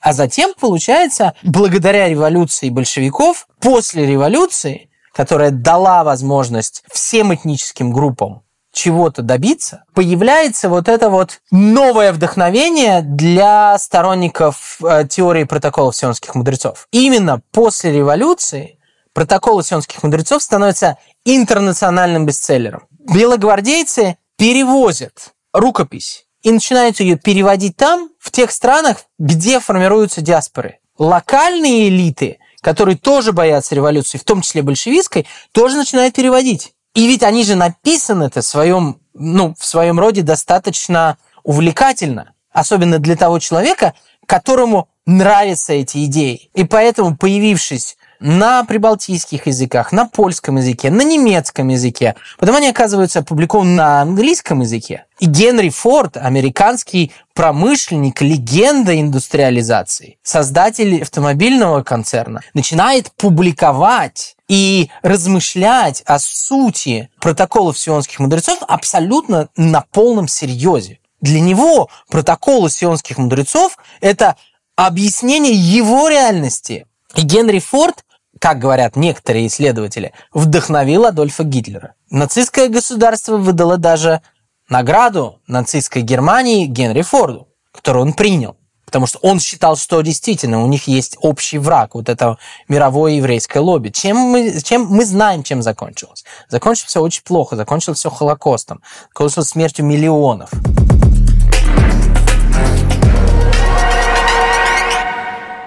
А 0.02 0.12
затем, 0.12 0.52
получается, 0.60 1.32
благодаря 1.42 2.10
революции 2.10 2.68
большевиков, 2.68 3.48
после 3.58 4.04
революции, 4.04 4.90
которая 5.14 5.50
дала 5.50 6.04
возможность 6.04 6.84
всем 6.92 7.32
этническим 7.32 7.90
группам 7.90 8.42
чего-то 8.78 9.22
добиться, 9.22 9.84
появляется 9.92 10.68
вот 10.68 10.88
это 10.88 11.10
вот 11.10 11.40
новое 11.50 12.12
вдохновение 12.12 13.02
для 13.02 13.76
сторонников 13.76 14.78
э, 14.84 15.04
теории 15.08 15.42
протоколов 15.42 15.96
сионских 15.96 16.36
мудрецов. 16.36 16.86
Именно 16.92 17.42
после 17.50 17.92
революции 17.92 18.78
протоколы 19.12 19.64
сионских 19.64 20.04
мудрецов 20.04 20.44
становятся 20.44 20.96
интернациональным 21.24 22.24
бестселлером. 22.24 22.86
Белогвардейцы 23.00 24.16
перевозят 24.36 25.32
рукопись 25.52 26.26
и 26.42 26.52
начинают 26.52 27.00
ее 27.00 27.16
переводить 27.16 27.76
там, 27.76 28.10
в 28.20 28.30
тех 28.30 28.52
странах, 28.52 28.98
где 29.18 29.58
формируются 29.58 30.20
диаспоры. 30.20 30.78
Локальные 30.98 31.88
элиты, 31.88 32.38
которые 32.60 32.96
тоже 32.96 33.32
боятся 33.32 33.74
революции, 33.74 34.18
в 34.18 34.24
том 34.24 34.42
числе 34.42 34.62
большевистской, 34.62 35.26
тоже 35.50 35.76
начинают 35.76 36.14
переводить. 36.14 36.74
И 36.98 37.06
ведь 37.06 37.22
они 37.22 37.44
же 37.44 37.54
написаны-то 37.54 38.40
в 38.40 38.44
своем, 38.44 38.98
ну, 39.14 39.54
в 39.56 39.64
своем 39.64 40.00
роде 40.00 40.22
достаточно 40.22 41.16
увлекательно, 41.44 42.32
особенно 42.50 42.98
для 42.98 43.14
того 43.14 43.38
человека, 43.38 43.94
которому 44.26 44.88
нравятся 45.06 45.74
эти 45.74 46.06
идеи. 46.06 46.50
И 46.54 46.64
поэтому, 46.64 47.16
появившись 47.16 47.96
на 48.20 48.64
прибалтийских 48.64 49.46
языках, 49.46 49.92
на 49.92 50.06
польском 50.06 50.56
языке, 50.56 50.90
на 50.90 51.02
немецком 51.02 51.68
языке. 51.68 52.16
Потом 52.38 52.56
они 52.56 52.68
оказываются 52.68 53.20
опубликованы 53.20 53.74
на 53.74 54.02
английском 54.02 54.60
языке. 54.60 55.04
И 55.18 55.26
Генри 55.26 55.68
Форд, 55.68 56.16
американский 56.16 57.12
промышленник, 57.34 58.20
легенда 58.20 58.98
индустриализации, 59.00 60.18
создатель 60.22 61.02
автомобильного 61.02 61.82
концерна, 61.82 62.40
начинает 62.54 63.10
публиковать 63.12 64.36
и 64.48 64.90
размышлять 65.02 66.02
о 66.06 66.18
сути 66.18 67.10
протоколов 67.20 67.78
сионских 67.78 68.20
мудрецов 68.20 68.58
абсолютно 68.66 69.48
на 69.56 69.84
полном 69.92 70.28
серьезе. 70.28 71.00
Для 71.20 71.40
него 71.40 71.88
протоколы 72.08 72.70
сионских 72.70 73.18
мудрецов– 73.18 73.76
это 74.00 74.36
объяснение 74.76 75.52
его 75.52 76.08
реальности. 76.08 76.86
И 77.16 77.22
Генри 77.22 77.58
Форд 77.58 78.04
как 78.38 78.58
говорят 78.58 78.96
некоторые 78.96 79.46
исследователи, 79.46 80.12
вдохновил 80.32 81.06
Адольфа 81.06 81.44
Гитлера. 81.44 81.94
Нацистское 82.10 82.68
государство 82.68 83.36
выдало 83.36 83.76
даже 83.76 84.22
награду 84.68 85.40
нацистской 85.46 86.02
Германии 86.02 86.66
Генри 86.66 87.02
Форду, 87.02 87.48
которую 87.72 88.06
он 88.06 88.12
принял. 88.12 88.56
Потому 88.84 89.06
что 89.06 89.18
он 89.18 89.38
считал, 89.38 89.76
что 89.76 90.00
действительно 90.00 90.64
у 90.64 90.66
них 90.66 90.88
есть 90.88 91.18
общий 91.20 91.58
враг, 91.58 91.94
вот 91.94 92.08
это 92.08 92.38
мировое 92.68 93.12
еврейское 93.12 93.60
лобби. 93.60 93.90
Чем 93.90 94.16
мы, 94.16 94.62
чем 94.62 94.86
мы 94.86 95.04
знаем, 95.04 95.42
чем 95.42 95.60
закончилось. 95.60 96.24
Закончилось 96.48 96.88
все 96.88 97.02
очень 97.02 97.22
плохо, 97.22 97.54
закончилось 97.54 97.98
все 97.98 98.08
Холокостом, 98.08 98.80
закончилось 99.12 99.48
смертью 99.48 99.84
миллионов. 99.84 100.50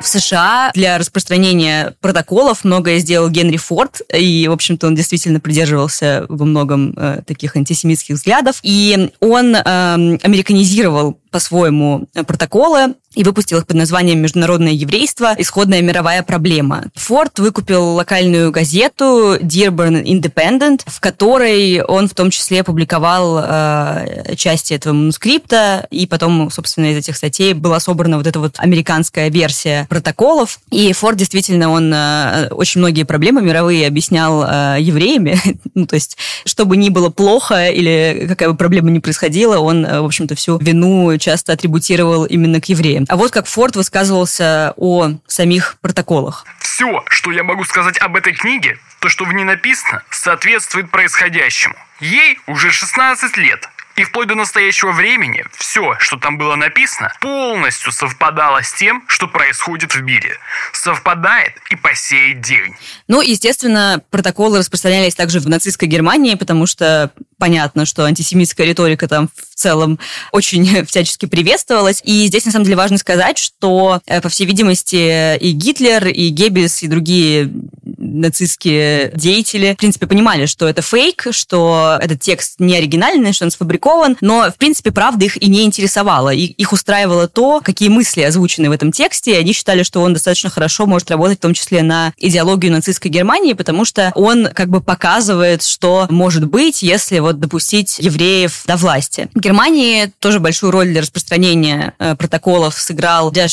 В 0.01 0.07
США 0.07 0.71
для 0.73 0.97
распространения 0.97 1.93
протоколов 2.01 2.63
многое 2.63 2.99
сделал 2.99 3.29
Генри 3.29 3.57
Форд, 3.57 4.01
и, 4.13 4.47
в 4.47 4.51
общем-то, 4.51 4.87
он 4.87 4.95
действительно 4.95 5.39
придерживался 5.39 6.25
во 6.27 6.45
многом 6.45 6.93
э, 6.97 7.21
таких 7.25 7.55
антисемитских 7.55 8.15
взглядов. 8.15 8.59
И 8.63 9.11
он 9.19 9.55
э, 9.55 9.59
американизировал 9.63 11.19
по-своему 11.31 12.07
протоколы 12.27 12.95
и 13.15 13.23
выпустил 13.23 13.57
их 13.57 13.67
под 13.67 13.75
названием 13.75 14.19
«Международное 14.19 14.71
еврейство. 14.71 15.35
Исходная 15.37 15.81
мировая 15.81 16.23
проблема». 16.23 16.85
Форд 16.95 17.39
выкупил 17.39 17.95
локальную 17.95 18.51
газету 18.51 19.37
Dearborn 19.41 20.03
Independent, 20.03 20.81
в 20.85 20.99
которой 21.01 21.81
он 21.81 22.07
в 22.07 22.13
том 22.13 22.29
числе 22.29 22.63
публиковал 22.63 23.43
э, 23.43 24.35
части 24.37 24.73
этого 24.73 24.93
манускрипта, 24.93 25.87
и 25.91 26.07
потом, 26.07 26.49
собственно, 26.51 26.91
из 26.91 26.97
этих 26.97 27.17
статей 27.17 27.53
была 27.53 27.79
собрана 27.79 28.17
вот 28.17 28.27
эта 28.27 28.39
вот 28.39 28.55
американская 28.57 29.29
версия 29.29 29.87
протоколов. 29.89 30.59
И 30.69 30.93
Форд 30.93 31.17
действительно, 31.17 31.69
он 31.69 31.93
э, 31.93 32.47
очень 32.51 32.79
многие 32.79 33.03
проблемы 33.03 33.41
мировые 33.41 33.87
объяснял 33.87 34.43
э, 34.43 34.77
евреями. 34.79 35.37
ну, 35.75 35.85
то 35.85 35.95
есть, 35.95 36.17
что 36.45 36.65
бы 36.65 36.77
ни 36.77 36.89
было 36.89 37.09
плохо 37.09 37.69
или 37.69 38.25
какая 38.29 38.49
бы 38.49 38.55
проблема 38.55 38.89
ни 38.89 38.99
происходила, 38.99 39.57
он, 39.57 39.85
э, 39.85 39.99
в 39.99 40.05
общем-то, 40.05 40.35
всю 40.35 40.57
вину 40.59 41.17
часто 41.21 41.53
атрибутировал 41.53 42.25
именно 42.25 42.59
к 42.59 42.65
евреям. 42.65 43.05
А 43.07 43.15
вот 43.15 43.31
как 43.31 43.47
Форд 43.47 43.77
высказывался 43.77 44.73
о 44.75 45.11
самих 45.27 45.77
протоколах. 45.81 46.45
Все, 46.59 47.03
что 47.07 47.31
я 47.31 47.43
могу 47.43 47.63
сказать 47.63 47.97
об 47.99 48.17
этой 48.17 48.33
книге, 48.33 48.77
то, 48.99 49.07
что 49.07 49.23
в 49.23 49.33
ней 49.33 49.43
написано, 49.43 50.03
соответствует 50.09 50.91
происходящему. 50.91 51.75
Ей 51.99 52.39
уже 52.47 52.71
16 52.71 53.37
лет, 53.37 53.69
И 53.97 54.03
вплоть 54.03 54.27
до 54.27 54.35
настоящего 54.35 54.91
времени 54.91 55.45
все, 55.57 55.95
что 55.99 56.17
там 56.17 56.37
было 56.37 56.55
написано, 56.55 57.13
полностью 57.19 57.91
совпадало 57.91 58.63
с 58.63 58.73
тем, 58.73 59.03
что 59.07 59.27
происходит 59.27 59.93
в 59.93 60.01
мире. 60.01 60.37
Совпадает 60.71 61.53
и 61.69 61.75
по 61.75 61.93
сей 61.93 62.33
день. 62.33 62.75
Ну, 63.07 63.21
естественно, 63.21 64.01
протоколы 64.09 64.59
распространялись 64.59 65.13
также 65.13 65.39
в 65.39 65.49
нацистской 65.49 65.87
Германии, 65.87 66.35
потому 66.35 66.65
что 66.67 67.11
понятно, 67.41 67.87
что 67.87 68.05
антисемитская 68.05 68.67
риторика 68.67 69.07
там 69.07 69.27
в 69.35 69.55
целом 69.55 69.97
очень 70.31 70.85
всячески 70.85 71.25
приветствовалась. 71.25 71.99
И 72.03 72.27
здесь, 72.27 72.45
на 72.45 72.51
самом 72.51 72.65
деле, 72.65 72.77
важно 72.77 72.99
сказать, 72.99 73.39
что, 73.39 73.99
э, 74.05 74.21
по 74.21 74.29
всей 74.29 74.45
видимости, 74.45 75.37
и 75.37 75.51
Гитлер, 75.51 76.07
и 76.07 76.29
Геббельс, 76.29 76.83
и 76.83 76.87
другие 76.87 77.51
нацистские 77.97 79.11
деятели, 79.15 79.73
в 79.73 79.77
принципе, 79.77 80.05
понимали, 80.05 80.45
что 80.45 80.67
это 80.67 80.83
фейк, 80.83 81.27
что 81.31 81.97
этот 81.99 82.19
текст 82.19 82.59
не 82.59 82.75
оригинальный, 82.75 83.33
что 83.33 83.45
он 83.45 83.51
сфабрикован, 83.51 84.17
но, 84.21 84.51
в 84.51 84.55
принципе, 84.57 84.91
правда 84.91 85.25
их 85.25 85.41
и 85.41 85.47
не 85.47 85.63
интересовала. 85.63 86.29
И 86.29 86.43
их 86.43 86.73
устраивало 86.73 87.27
то, 87.27 87.59
какие 87.63 87.89
мысли 87.89 88.21
озвучены 88.21 88.69
в 88.69 88.71
этом 88.71 88.91
тексте, 88.91 89.31
и 89.31 89.37
они 89.37 89.53
считали, 89.53 89.81
что 89.81 90.01
он 90.01 90.13
достаточно 90.13 90.51
хорошо 90.51 90.85
может 90.85 91.09
работать, 91.09 91.39
в 91.39 91.41
том 91.41 91.55
числе 91.55 91.81
на 91.81 92.13
идеологию 92.17 92.71
нацистской 92.71 93.09
Германии, 93.09 93.53
потому 93.53 93.83
что 93.83 94.11
он 94.13 94.49
как 94.53 94.69
бы 94.69 94.79
показывает, 94.79 95.63
что 95.63 96.05
может 96.11 96.45
быть, 96.45 96.83
если 96.83 97.17
вот 97.19 97.30
допустить 97.39 97.99
евреев 97.99 98.63
до 98.65 98.75
власти. 98.75 99.29
В 99.33 99.39
Германии 99.39 100.11
тоже 100.19 100.39
большую 100.39 100.71
роль 100.71 100.89
для 100.89 101.01
распространения 101.01 101.93
э, 101.99 102.15
протоколов 102.15 102.79
сыграл 102.79 103.31
Der 103.31 103.47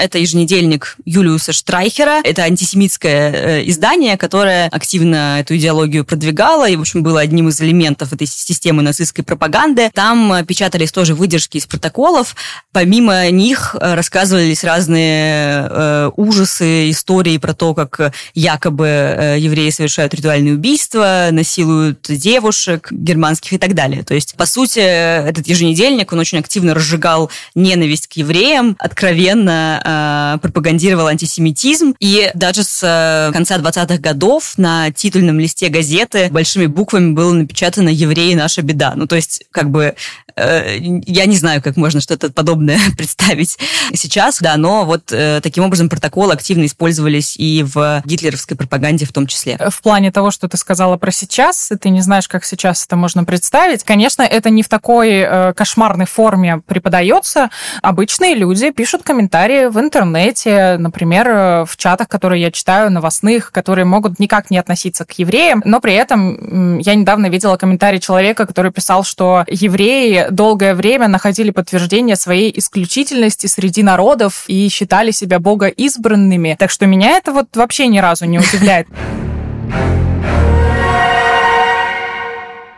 это 0.00 0.18
еженедельник 0.18 0.96
Юлиуса 1.04 1.52
Штрайхера, 1.52 2.20
это 2.24 2.42
антисемитское 2.42 3.32
э, 3.32 3.68
издание, 3.68 4.16
которое 4.16 4.68
активно 4.68 5.40
эту 5.40 5.56
идеологию 5.56 6.04
продвигало 6.04 6.68
и, 6.68 6.76
в 6.76 6.80
общем, 6.80 7.02
было 7.02 7.20
одним 7.20 7.48
из 7.48 7.60
элементов 7.60 8.12
этой 8.12 8.26
системы 8.26 8.82
нацистской 8.82 9.24
пропаганды. 9.24 9.90
Там 9.94 10.32
э, 10.32 10.44
печатались 10.44 10.92
тоже 10.92 11.14
выдержки 11.14 11.58
из 11.58 11.66
протоколов. 11.66 12.34
Помимо 12.72 13.30
них 13.30 13.76
рассказывались 13.78 14.64
разные 14.64 16.10
ужасы, 16.16 16.90
истории 16.90 17.38
про 17.38 17.54
то, 17.54 17.74
как 17.74 18.12
якобы 18.34 19.36
евреи 19.38 19.70
совершают 19.70 20.14
ритуальные 20.14 20.54
убийства, 20.54 21.28
насилуют 21.30 22.06
девушек 22.08 22.88
германских 23.10 23.52
и 23.54 23.58
так 23.58 23.74
далее. 23.74 24.02
То 24.02 24.14
есть, 24.14 24.36
по 24.36 24.46
сути, 24.46 24.78
этот 24.78 25.46
еженедельник, 25.46 26.12
он 26.12 26.18
очень 26.18 26.38
активно 26.38 26.74
разжигал 26.74 27.30
ненависть 27.54 28.06
к 28.06 28.12
евреям, 28.12 28.76
откровенно 28.78 30.36
э, 30.36 30.38
пропагандировал 30.40 31.08
антисемитизм, 31.08 31.94
и 31.98 32.30
даже 32.34 32.62
с 32.62 32.80
э, 32.82 33.32
конца 33.32 33.58
20-х 33.58 33.98
годов 33.98 34.54
на 34.56 34.90
титульном 34.92 35.40
листе 35.40 35.68
газеты 35.68 36.28
большими 36.30 36.66
буквами 36.66 37.12
было 37.12 37.32
напечатано 37.32 37.88
«Евреи– 37.88 38.34
наша 38.34 38.62
беда». 38.62 38.94
Ну, 38.94 39.06
то 39.06 39.16
есть, 39.16 39.44
как 39.50 39.70
бы, 39.70 39.94
э, 40.36 40.78
я 41.06 41.26
не 41.26 41.36
знаю, 41.36 41.62
как 41.62 41.76
можно 41.76 42.00
что-то 42.00 42.30
подобное 42.30 42.78
представить 42.96 43.58
сейчас, 43.94 44.38
да, 44.40 44.56
но 44.56 44.84
вот 44.84 45.12
э, 45.12 45.40
таким 45.42 45.64
образом 45.64 45.88
протоколы 45.88 46.32
активно 46.32 46.66
использовались 46.66 47.36
и 47.36 47.64
в 47.64 48.02
гитлеровской 48.04 48.56
пропаганде 48.56 49.06
в 49.06 49.12
том 49.12 49.26
числе. 49.26 49.58
В 49.70 49.82
плане 49.82 50.12
того, 50.12 50.30
что 50.30 50.48
ты 50.48 50.56
сказала 50.56 50.96
про 50.96 51.10
сейчас, 51.10 51.70
ты 51.80 51.90
не 51.90 52.00
знаешь, 52.00 52.28
как 52.28 52.44
сейчас 52.44 52.84
это 52.86 52.96
можно 53.00 53.24
представить, 53.24 53.82
конечно, 53.82 54.22
это 54.22 54.50
не 54.50 54.62
в 54.62 54.68
такой 54.68 55.10
э, 55.10 55.52
кошмарной 55.54 56.06
форме 56.06 56.62
преподается. 56.66 57.50
Обычные 57.82 58.34
люди 58.34 58.70
пишут 58.70 59.02
комментарии 59.02 59.66
в 59.66 59.80
интернете, 59.80 60.76
например, 60.78 61.28
э, 61.28 61.64
в 61.64 61.76
чатах, 61.76 62.08
которые 62.08 62.42
я 62.42 62.50
читаю, 62.52 62.92
новостных, 62.92 63.50
которые 63.50 63.84
могут 63.84 64.20
никак 64.20 64.50
не 64.50 64.58
относиться 64.58 65.04
к 65.04 65.12
евреям, 65.18 65.62
но 65.64 65.80
при 65.80 65.94
этом 65.94 66.78
я 66.78 66.94
недавно 66.94 67.26
видела 67.26 67.56
комментарий 67.56 67.98
человека, 67.98 68.46
который 68.46 68.70
писал, 68.70 69.02
что 69.02 69.44
евреи 69.48 70.26
долгое 70.30 70.74
время 70.74 71.08
находили 71.08 71.50
подтверждение 71.50 72.16
своей 72.16 72.56
исключительности 72.56 73.46
среди 73.46 73.82
народов 73.82 74.44
и 74.46 74.68
считали 74.68 75.10
себя 75.10 75.38
богоизбранными. 75.38 76.56
Так 76.58 76.70
что 76.70 76.86
меня 76.86 77.16
это 77.16 77.32
вот 77.32 77.56
вообще 77.56 77.86
ни 77.88 77.98
разу 77.98 78.26
не 78.26 78.38
удивляет. 78.38 78.86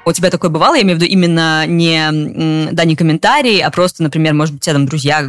У 0.05 0.13
тебя 0.13 0.31
такое 0.31 0.51
бывало, 0.51 0.75
я 0.75 0.83
имею 0.83 0.99
в 0.99 1.01
виду 1.01 1.13
именно 1.13 1.65
не, 1.67 2.71
да, 2.73 2.85
не 2.85 2.97
комментарии, 2.97 3.61
а 3.61 3.71
просто, 3.71 4.03
например, 4.03 4.35
может 4.35 4.55
быть, 4.55 4.63
тебя 4.65 4.75
там 4.75 4.87
друзья 4.87 5.25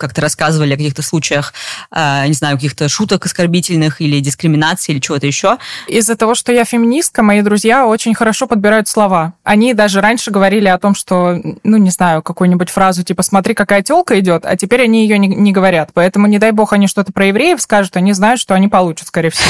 как-то 0.00 0.20
рассказывали 0.20 0.74
о 0.74 0.76
каких-то 0.76 1.02
случаях, 1.02 1.54
э, 1.94 2.26
не 2.26 2.32
знаю, 2.32 2.56
каких-то 2.56 2.88
шуток 2.88 3.24
оскорбительных 3.26 4.00
или 4.00 4.18
дискриминации 4.18 4.92
или 4.92 4.98
чего-то 4.98 5.26
еще. 5.26 5.58
Из-за 5.86 6.16
того, 6.16 6.34
что 6.34 6.52
я 6.52 6.64
феминистка, 6.64 7.22
мои 7.22 7.40
друзья 7.42 7.86
очень 7.86 8.14
хорошо 8.14 8.48
подбирают 8.48 8.88
слова. 8.88 9.34
Они 9.44 9.74
даже 9.74 10.00
раньше 10.00 10.32
говорили 10.32 10.66
о 10.66 10.78
том, 10.78 10.96
что, 10.96 11.40
ну, 11.62 11.76
не 11.76 11.90
знаю, 11.90 12.22
какую-нибудь 12.22 12.70
фразу 12.70 13.04
типа 13.04 13.22
«смотри, 13.22 13.54
какая 13.54 13.82
телка 13.82 14.18
идет», 14.18 14.44
а 14.44 14.56
теперь 14.56 14.82
они 14.82 15.02
ее 15.02 15.18
не, 15.18 15.28
не 15.28 15.52
говорят. 15.52 15.90
Поэтому, 15.94 16.26
не 16.26 16.38
дай 16.38 16.50
бог, 16.50 16.72
они 16.72 16.88
что-то 16.88 17.12
про 17.12 17.26
евреев 17.26 17.60
скажут, 17.60 17.96
они 17.96 18.12
знают, 18.12 18.40
что 18.40 18.54
они 18.54 18.66
получат, 18.66 19.06
скорее 19.06 19.30
всего. 19.30 19.48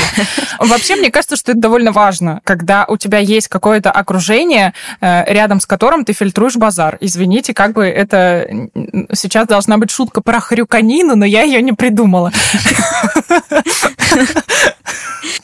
Вообще, 0.59 0.97
мне 0.97 1.11
кажется, 1.11 1.37
что 1.37 1.53
это 1.53 1.61
довольно 1.61 1.93
важно, 1.93 2.41
когда 2.45 2.85
у 2.87 2.99
тебя 2.99 3.19
есть 3.19 3.49
какое-то 3.49 3.91
окружение, 3.91 4.34
окружение, 4.35 4.75
э, 5.01 5.33
рядом 5.33 5.61
с 5.61 5.67
которым 5.67 6.05
ты 6.05 6.13
фильтруешь 6.13 6.57
базар. 6.57 6.97
Извините, 7.01 7.55
как 7.55 7.73
бы 7.73 7.85
это 7.85 8.49
сейчас 9.13 9.47
должна 9.47 9.79
быть 9.79 9.91
шутка 9.91 10.21
про 10.21 10.41
хрюканину, 10.41 11.17
но 11.17 11.25
я 11.25 11.43
ее 11.43 11.63
не 11.63 11.73
придумала. 11.73 12.33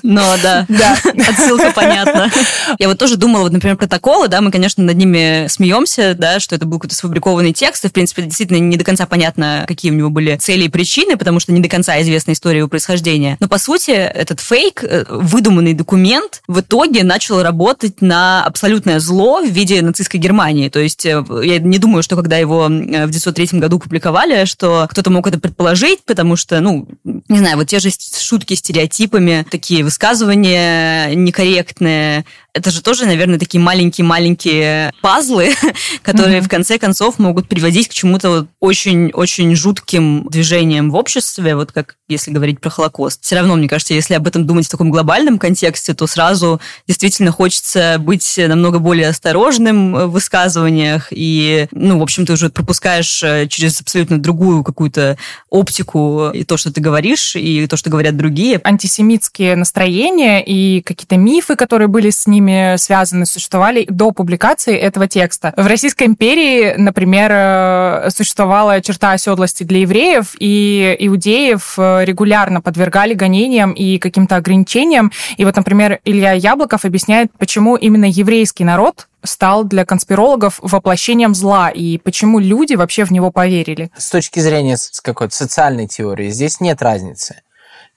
Но 0.02 0.36
да, 0.42 0.66
да, 0.68 0.96
отсылка 1.28 1.72
понятна. 1.74 2.30
Я 2.78 2.88
вот 2.88 2.98
тоже 2.98 3.16
думала, 3.16 3.42
вот, 3.42 3.52
например, 3.52 3.76
протоколы, 3.76 4.28
да, 4.28 4.40
мы, 4.40 4.50
конечно, 4.50 4.82
над 4.82 4.96
ними 4.96 5.46
смеемся, 5.48 6.14
да, 6.14 6.40
что 6.40 6.54
это 6.54 6.66
был 6.66 6.78
какой-то 6.78 6.94
сфабрикованный 6.94 7.52
текст, 7.52 7.84
и, 7.84 7.88
в 7.88 7.92
принципе, 7.92 8.22
действительно 8.22 8.58
не 8.58 8.76
до 8.76 8.84
конца 8.84 9.06
понятно, 9.06 9.64
какие 9.66 9.90
у 9.90 9.94
него 9.94 10.10
были 10.10 10.36
цели 10.36 10.64
и 10.64 10.68
причины, 10.68 11.16
потому 11.16 11.40
что 11.40 11.52
не 11.52 11.60
до 11.60 11.68
конца 11.68 12.00
известна 12.00 12.32
история 12.32 12.58
его 12.58 12.68
происхождения. 12.68 13.36
Но, 13.40 13.48
по 13.48 13.58
сути, 13.58 13.90
этот 13.90 14.40
фейк, 14.40 14.82
э, 14.84 15.04
выдуманный 15.08 15.74
документ, 15.74 16.42
в 16.46 16.60
итоге 16.60 17.04
начал 17.04 17.42
работать 17.42 18.00
на 18.00 18.44
абсолютное 18.80 19.00
зло 19.00 19.42
в 19.42 19.48
виде 19.48 19.82
нацистской 19.82 20.18
Германии. 20.18 20.68
То 20.68 20.80
есть 20.80 21.04
э, 21.04 21.22
я 21.42 21.58
не 21.58 21.78
думаю, 21.78 22.02
что 22.02 22.16
когда 22.16 22.38
его 22.38 22.64
э, 22.64 23.06
в 23.06 23.10
1903 23.10 23.58
году 23.58 23.78
публиковали, 23.78 24.44
что 24.46 24.86
кто-то 24.90 25.10
мог 25.10 25.26
это 25.26 25.38
предположить, 25.38 26.00
потому 26.04 26.36
что, 26.36 26.60
ну, 26.60 26.88
не 27.04 27.38
знаю, 27.38 27.56
вот 27.56 27.68
те 27.68 27.78
же 27.78 27.90
шутки 27.90 28.54
стереотипами, 28.54 29.46
такие 29.50 29.84
высказывания 29.84 31.14
некорректные, 31.14 32.24
это 32.52 32.70
же 32.70 32.82
тоже, 32.82 33.06
наверное, 33.06 33.38
такие 33.38 33.60
маленькие-маленькие 33.60 34.92
пазлы, 35.00 35.54
которые 36.02 36.38
mm-hmm. 36.38 36.44
в 36.44 36.48
конце 36.48 36.78
концов 36.78 37.18
могут 37.18 37.48
приводить 37.48 37.88
к 37.88 37.92
чему-то 37.92 38.46
очень-очень 38.58 39.54
жутким 39.54 40.26
движениям 40.28 40.90
в 40.90 40.96
обществе, 40.96 41.54
вот 41.54 41.72
как 41.72 41.96
если 42.08 42.32
говорить 42.32 42.60
про 42.60 42.70
Холокост. 42.70 43.22
Все 43.22 43.36
равно, 43.36 43.54
мне 43.54 43.68
кажется, 43.68 43.94
если 43.94 44.14
об 44.14 44.26
этом 44.26 44.46
думать 44.46 44.66
в 44.66 44.70
таком 44.70 44.90
глобальном 44.90 45.38
контексте, 45.38 45.94
то 45.94 46.06
сразу 46.06 46.60
действительно 46.88 47.30
хочется 47.30 47.96
быть 48.00 48.38
намного 48.38 48.80
более 48.80 49.08
осторожным 49.08 49.92
в 49.92 50.06
высказываниях, 50.08 51.08
и, 51.10 51.68
ну, 51.70 51.98
в 51.98 52.02
общем, 52.02 52.26
ты 52.26 52.32
уже 52.32 52.50
пропускаешь 52.50 53.22
э, 53.22 53.46
через 53.48 53.80
абсолютно 53.80 54.18
другую 54.18 54.64
какую-то 54.64 55.16
оптику 55.48 56.30
и 56.30 56.44
то, 56.44 56.56
что 56.56 56.72
ты 56.72 56.80
говоришь, 56.80 57.36
и 57.36 57.66
то, 57.66 57.76
что 57.76 57.90
говорят 57.90 58.16
другие. 58.16 58.60
Антисемитские 58.64 59.54
настроения 59.54 60.44
и 60.44 60.82
какие-то 60.82 61.16
мифы, 61.16 61.54
которые 61.54 61.88
были 61.88 62.10
с 62.10 62.26
ним 62.26 62.39
ними 62.40 62.76
связаны, 62.76 63.26
существовали 63.26 63.86
до 63.88 64.12
публикации 64.12 64.76
этого 64.76 65.06
текста. 65.06 65.52
В 65.56 65.66
Российской 65.66 66.04
империи, 66.04 66.74
например, 66.76 67.30
э, 67.32 68.10
существовала 68.10 68.80
черта 68.80 69.12
оседлости 69.12 69.64
для 69.64 69.80
евреев, 69.80 70.34
и 70.38 70.96
иудеев 70.98 71.74
э, 71.78 72.04
регулярно 72.04 72.60
подвергали 72.60 73.14
гонениям 73.14 73.72
и 73.72 73.98
каким-то 73.98 74.36
ограничениям. 74.36 75.12
И 75.36 75.44
вот, 75.44 75.56
например, 75.56 76.00
Илья 76.04 76.32
Яблоков 76.32 76.84
объясняет, 76.84 77.30
почему 77.38 77.76
именно 77.76 78.06
еврейский 78.06 78.64
народ 78.64 79.06
стал 79.22 79.64
для 79.64 79.84
конспирологов 79.84 80.58
воплощением 80.62 81.34
зла, 81.34 81.68
и 81.68 81.98
почему 81.98 82.38
люди 82.38 82.74
вообще 82.74 83.04
в 83.04 83.10
него 83.10 83.30
поверили? 83.30 83.90
С 83.96 84.08
точки 84.08 84.40
зрения 84.40 84.76
какой-то 85.02 85.34
социальной 85.34 85.86
теории 85.86 86.30
здесь 86.30 86.60
нет 86.60 86.80
разницы 86.82 87.42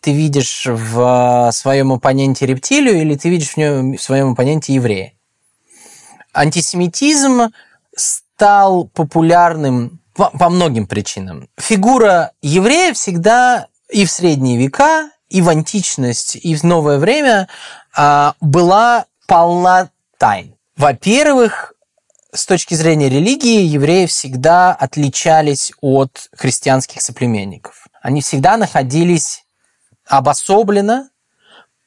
ты 0.03 0.11
видишь 0.11 0.67
в 0.69 1.49
своем 1.53 1.93
оппоненте 1.93 2.45
рептилию 2.45 3.01
или 3.01 3.15
ты 3.15 3.29
видишь 3.29 3.51
в, 3.51 3.57
нем, 3.57 3.93
в 3.95 4.01
своем 4.01 4.33
оппоненте 4.33 4.73
еврея. 4.73 5.13
Антисемитизм 6.33 7.53
стал 7.95 8.85
популярным 8.87 10.01
по, 10.13 10.29
по 10.29 10.49
многим 10.49 10.87
причинам. 10.87 11.47
Фигура 11.57 12.33
еврея 12.41 12.93
всегда 12.93 13.67
и 13.89 14.05
в 14.05 14.11
средние 14.11 14.57
века, 14.57 15.09
и 15.29 15.41
в 15.41 15.47
античность, 15.47 16.35
и 16.35 16.53
в 16.55 16.63
новое 16.63 16.99
время 16.99 17.47
а, 17.95 18.35
была 18.41 19.05
полна 19.25 19.89
тайн. 20.17 20.55
Во-первых, 20.75 21.73
с 22.33 22.45
точки 22.45 22.73
зрения 22.73 23.07
религии, 23.07 23.61
евреи 23.61 24.05
всегда 24.07 24.73
отличались 24.73 25.71
от 25.79 26.27
христианских 26.35 27.01
соплеменников. 27.01 27.87
Они 28.01 28.21
всегда 28.21 28.57
находились 28.57 29.42
обособлено 30.07 31.09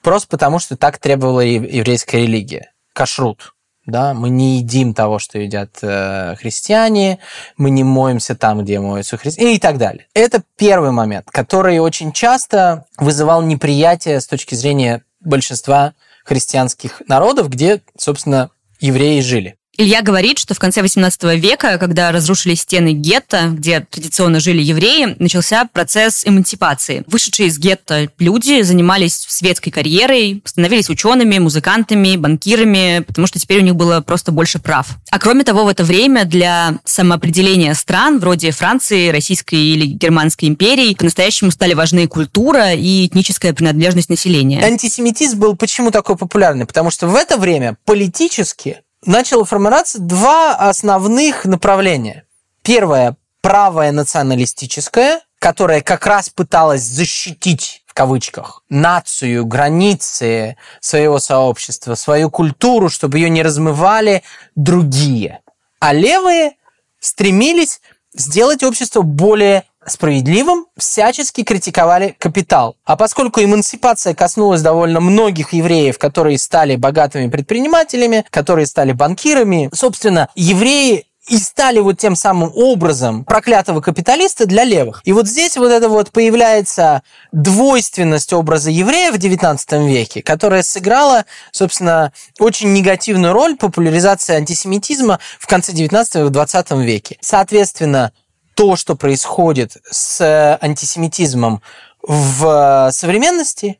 просто 0.02 0.28
потому, 0.28 0.58
что 0.58 0.76
так 0.76 0.98
требовала 0.98 1.40
еврейская 1.40 2.22
религия. 2.22 2.72
Кашрут. 2.92 3.54
да, 3.86 4.14
мы 4.14 4.30
не 4.30 4.58
едим 4.58 4.94
того, 4.94 5.18
что 5.18 5.38
едят 5.38 5.78
э, 5.82 6.34
христиане, 6.36 7.18
мы 7.56 7.70
не 7.70 7.84
моемся 7.84 8.34
там, 8.34 8.62
где 8.62 8.80
моются 8.80 9.16
христиане 9.16 9.56
и 9.56 9.58
так 9.58 9.78
далее. 9.78 10.06
Это 10.14 10.42
первый 10.56 10.90
момент, 10.92 11.26
который 11.30 11.78
очень 11.78 12.12
часто 12.12 12.86
вызывал 12.98 13.42
неприятие 13.42 14.20
с 14.20 14.26
точки 14.26 14.54
зрения 14.54 15.02
большинства 15.20 15.92
христианских 16.24 17.02
народов, 17.06 17.48
где, 17.48 17.82
собственно, 17.96 18.50
евреи 18.80 19.20
жили. 19.20 19.56
Илья 19.78 20.00
говорит, 20.00 20.38
что 20.38 20.54
в 20.54 20.58
конце 20.58 20.80
XVIII 20.80 21.36
века, 21.36 21.76
когда 21.78 22.10
разрушили 22.10 22.54
стены 22.54 22.94
гетто, 22.94 23.50
где 23.52 23.80
традиционно 23.80 24.40
жили 24.40 24.62
евреи, 24.62 25.16
начался 25.18 25.66
процесс 25.70 26.22
эмансипации. 26.24 27.04
Вышедшие 27.06 27.48
из 27.48 27.58
гетто 27.58 28.08
люди 28.18 28.62
занимались 28.62 29.26
светской 29.28 29.70
карьерой, 29.70 30.42
становились 30.46 30.88
учеными, 30.88 31.38
музыкантами, 31.38 32.16
банкирами, 32.16 33.04
потому 33.06 33.26
что 33.26 33.38
теперь 33.38 33.60
у 33.60 33.64
них 33.64 33.76
было 33.76 34.00
просто 34.00 34.32
больше 34.32 34.58
прав. 34.58 34.86
А 35.10 35.18
кроме 35.18 35.44
того, 35.44 35.64
в 35.64 35.68
это 35.68 35.84
время 35.84 36.24
для 36.24 36.78
самоопределения 36.84 37.74
стран, 37.74 38.18
вроде 38.18 38.52
Франции, 38.52 39.10
Российской 39.10 39.56
или 39.56 39.84
Германской 39.84 40.48
империи, 40.48 40.94
по-настоящему 40.94 41.50
стали 41.50 41.74
важны 41.74 42.08
культура 42.08 42.72
и 42.72 43.06
этническая 43.06 43.52
принадлежность 43.52 44.08
населения. 44.08 44.62
Антисемитизм 44.64 45.38
был 45.38 45.54
почему 45.54 45.90
такой 45.90 46.16
популярный? 46.16 46.64
Потому 46.64 46.90
что 46.90 47.08
в 47.08 47.14
это 47.14 47.36
время 47.36 47.76
политически 47.84 48.78
начало 49.06 49.44
формироваться 49.44 49.98
два 49.98 50.54
основных 50.54 51.44
направления. 51.44 52.24
Первое– 52.62 53.16
правое 53.40 53.92
националистическое, 53.92 55.20
которое 55.38 55.80
как 55.80 56.06
раз 56.06 56.28
пыталось 56.28 56.82
защитить 56.82 57.84
в 57.86 57.94
кавычках, 57.94 58.62
нацию, 58.68 59.46
границы 59.46 60.56
своего 60.80 61.18
сообщества, 61.18 61.94
свою 61.94 62.30
культуру, 62.30 62.88
чтобы 62.88 63.18
ее 63.18 63.30
не 63.30 63.42
размывали 63.42 64.22
другие. 64.54 65.40
А 65.78 65.92
левые 65.92 66.56
стремились 66.98 67.80
сделать 68.12 68.62
общество 68.62 69.02
более 69.02 69.64
справедливым, 69.86 70.66
всячески 70.76 71.42
критиковали 71.42 72.16
капитал. 72.18 72.76
А 72.84 72.96
поскольку 72.96 73.42
эмансипация 73.42 74.14
коснулась 74.14 74.62
довольно 74.62 75.00
многих 75.00 75.52
евреев, 75.52 75.98
которые 75.98 76.38
стали 76.38 76.76
богатыми 76.76 77.28
предпринимателями, 77.28 78.24
которые 78.30 78.66
стали 78.66 78.92
банкирами, 78.92 79.70
собственно, 79.72 80.28
евреи 80.34 81.06
и 81.28 81.38
стали 81.38 81.80
вот 81.80 81.98
тем 81.98 82.14
самым 82.14 82.52
образом 82.54 83.24
проклятого 83.24 83.80
капиталиста 83.80 84.46
для 84.46 84.64
левых. 84.64 85.00
И 85.04 85.12
вот 85.12 85.26
здесь 85.26 85.56
вот 85.56 85.70
это 85.70 85.88
вот 85.88 86.10
появляется 86.12 87.02
двойственность 87.32 88.32
образа 88.32 88.70
еврея 88.70 89.12
в 89.12 89.16
XIX 89.16 89.88
веке, 89.88 90.22
которая 90.22 90.62
сыграла, 90.62 91.24
собственно, 91.50 92.12
очень 92.38 92.72
негативную 92.72 93.32
роль 93.32 93.56
популяризации 93.56 94.36
антисемитизма 94.36 95.18
в 95.38 95.46
конце 95.46 95.72
XIX 95.72 96.26
и 96.26 96.30
XX 96.30 96.84
веке. 96.84 97.18
Соответственно, 97.20 98.12
то, 98.56 98.74
что 98.74 98.96
происходит 98.96 99.76
с 99.88 100.20
э, 100.20 100.58
антисемитизмом 100.60 101.60
в 102.02 102.88
современности, 102.90 103.78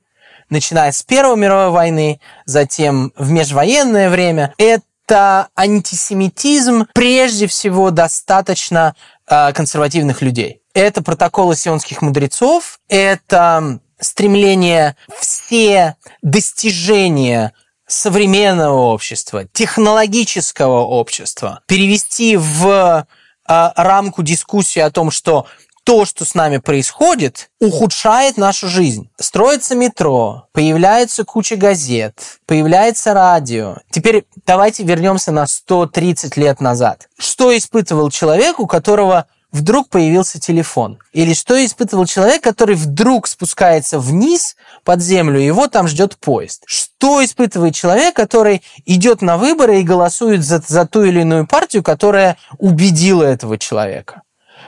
начиная 0.51 0.93
с 0.93 1.03
Первой 1.03 1.37
мировой 1.37 1.71
войны, 1.71 2.21
затем 2.45 3.13
в 3.17 3.31
межвоенное 3.31 4.11
время, 4.11 4.55
это 4.59 5.49
антисемитизм 5.57 6.87
прежде 6.93 7.47
всего 7.47 7.91
достаточно 7.91 8.95
э, 9.27 9.53
консервативных 9.55 10.21
людей. 10.21 10.61
Это 10.75 11.03
протоколы 11.03 11.57
сионских 11.57 12.03
мудрецов, 12.03 12.79
это 12.89 13.81
стремление 13.99 14.95
все 15.19 15.97
достижения 16.21 17.55
современного 17.87 18.77
общества, 18.77 19.45
технологического 19.45 20.83
общества 20.85 21.61
перевести 21.67 22.37
в 22.37 22.67
э, 22.67 23.05
рамку 23.49 24.23
дискуссии 24.23 24.81
о 24.81 24.91
том, 24.91 25.11
что 25.11 25.47
то, 25.87 26.05
что 26.05 26.25
с 26.25 26.35
нами 26.35 26.57
происходит, 26.59 27.49
ухудшает 27.61 28.39
нашу 28.39 28.67
жизнь. 28.67 29.09
Строится 29.21 29.77
метро, 29.77 30.49
появляется 30.53 31.25
куча 31.25 31.55
газет, 31.55 32.41
появляется 32.45 33.15
радио. 33.15 33.77
Теперь 33.91 34.27
давайте 34.45 34.83
вернемся 34.83 35.31
на 35.31 35.47
130 35.47 36.37
лет 36.37 36.61
назад. 36.61 37.09
Что 37.17 37.57
испытывал 37.57 38.11
человек, 38.11 38.59
у 38.59 38.67
которого 38.67 39.27
вдруг 39.57 39.89
появился 39.89 40.39
телефон? 40.39 40.99
Или 41.13 41.35
что 41.35 41.65
испытывал 41.65 42.07
человек, 42.07 42.43
который 42.43 42.75
вдруг 42.75 43.27
спускается 43.27 43.99
вниз 43.99 44.57
под 44.85 45.01
землю, 45.01 45.41
и 45.41 45.47
его 45.47 45.67
там 45.67 45.89
ждет 45.89 46.17
поезд? 46.19 46.63
Что 46.67 47.25
испытывает 47.25 47.75
человек, 47.75 48.15
который 48.15 48.63
идет 48.85 49.23
на 49.23 49.39
выборы 49.39 49.81
и 49.81 49.85
голосует 49.85 50.45
за, 50.45 50.63
за 50.67 50.87
ту 50.87 51.05
или 51.05 51.21
иную 51.21 51.47
партию, 51.47 51.83
которая 51.83 52.37
убедила 52.59 53.25
этого 53.25 53.59
человека? 53.59 54.23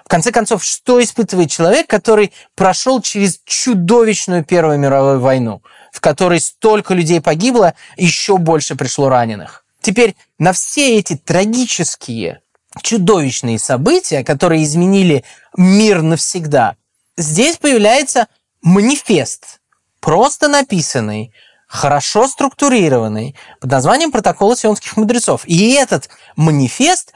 В 0.04 0.08
конце 0.08 0.32
концов, 0.32 0.64
что 0.64 1.02
испытывает 1.02 1.50
человек, 1.50 1.86
который 1.86 2.32
прошел 2.54 3.02
через 3.02 3.40
чудовищную 3.44 4.42
Первую 4.42 4.78
мировую 4.78 5.20
войну, 5.20 5.62
в 5.92 6.00
которой 6.00 6.40
столько 6.40 6.94
людей 6.94 7.20
погибло, 7.20 7.74
еще 7.96 8.38
больше 8.38 8.74
пришло 8.74 9.10
раненых? 9.10 9.64
Теперь 9.82 10.16
на 10.38 10.52
все 10.52 10.98
эти 10.98 11.16
трагические 11.16 12.40
чудовищные 12.82 13.58
события, 13.58 14.24
которые 14.24 14.64
изменили 14.64 15.24
мир 15.56 16.02
навсегда, 16.02 16.76
здесь 17.16 17.56
появляется 17.56 18.28
манифест, 18.62 19.60
просто 20.00 20.48
написанный, 20.48 21.32
хорошо 21.66 22.26
структурированный, 22.26 23.36
под 23.60 23.70
названием 23.70 24.10
«Протокол 24.10 24.56
сионских 24.56 24.96
мудрецов». 24.96 25.42
И 25.46 25.72
этот 25.72 26.08
манифест 26.36 27.12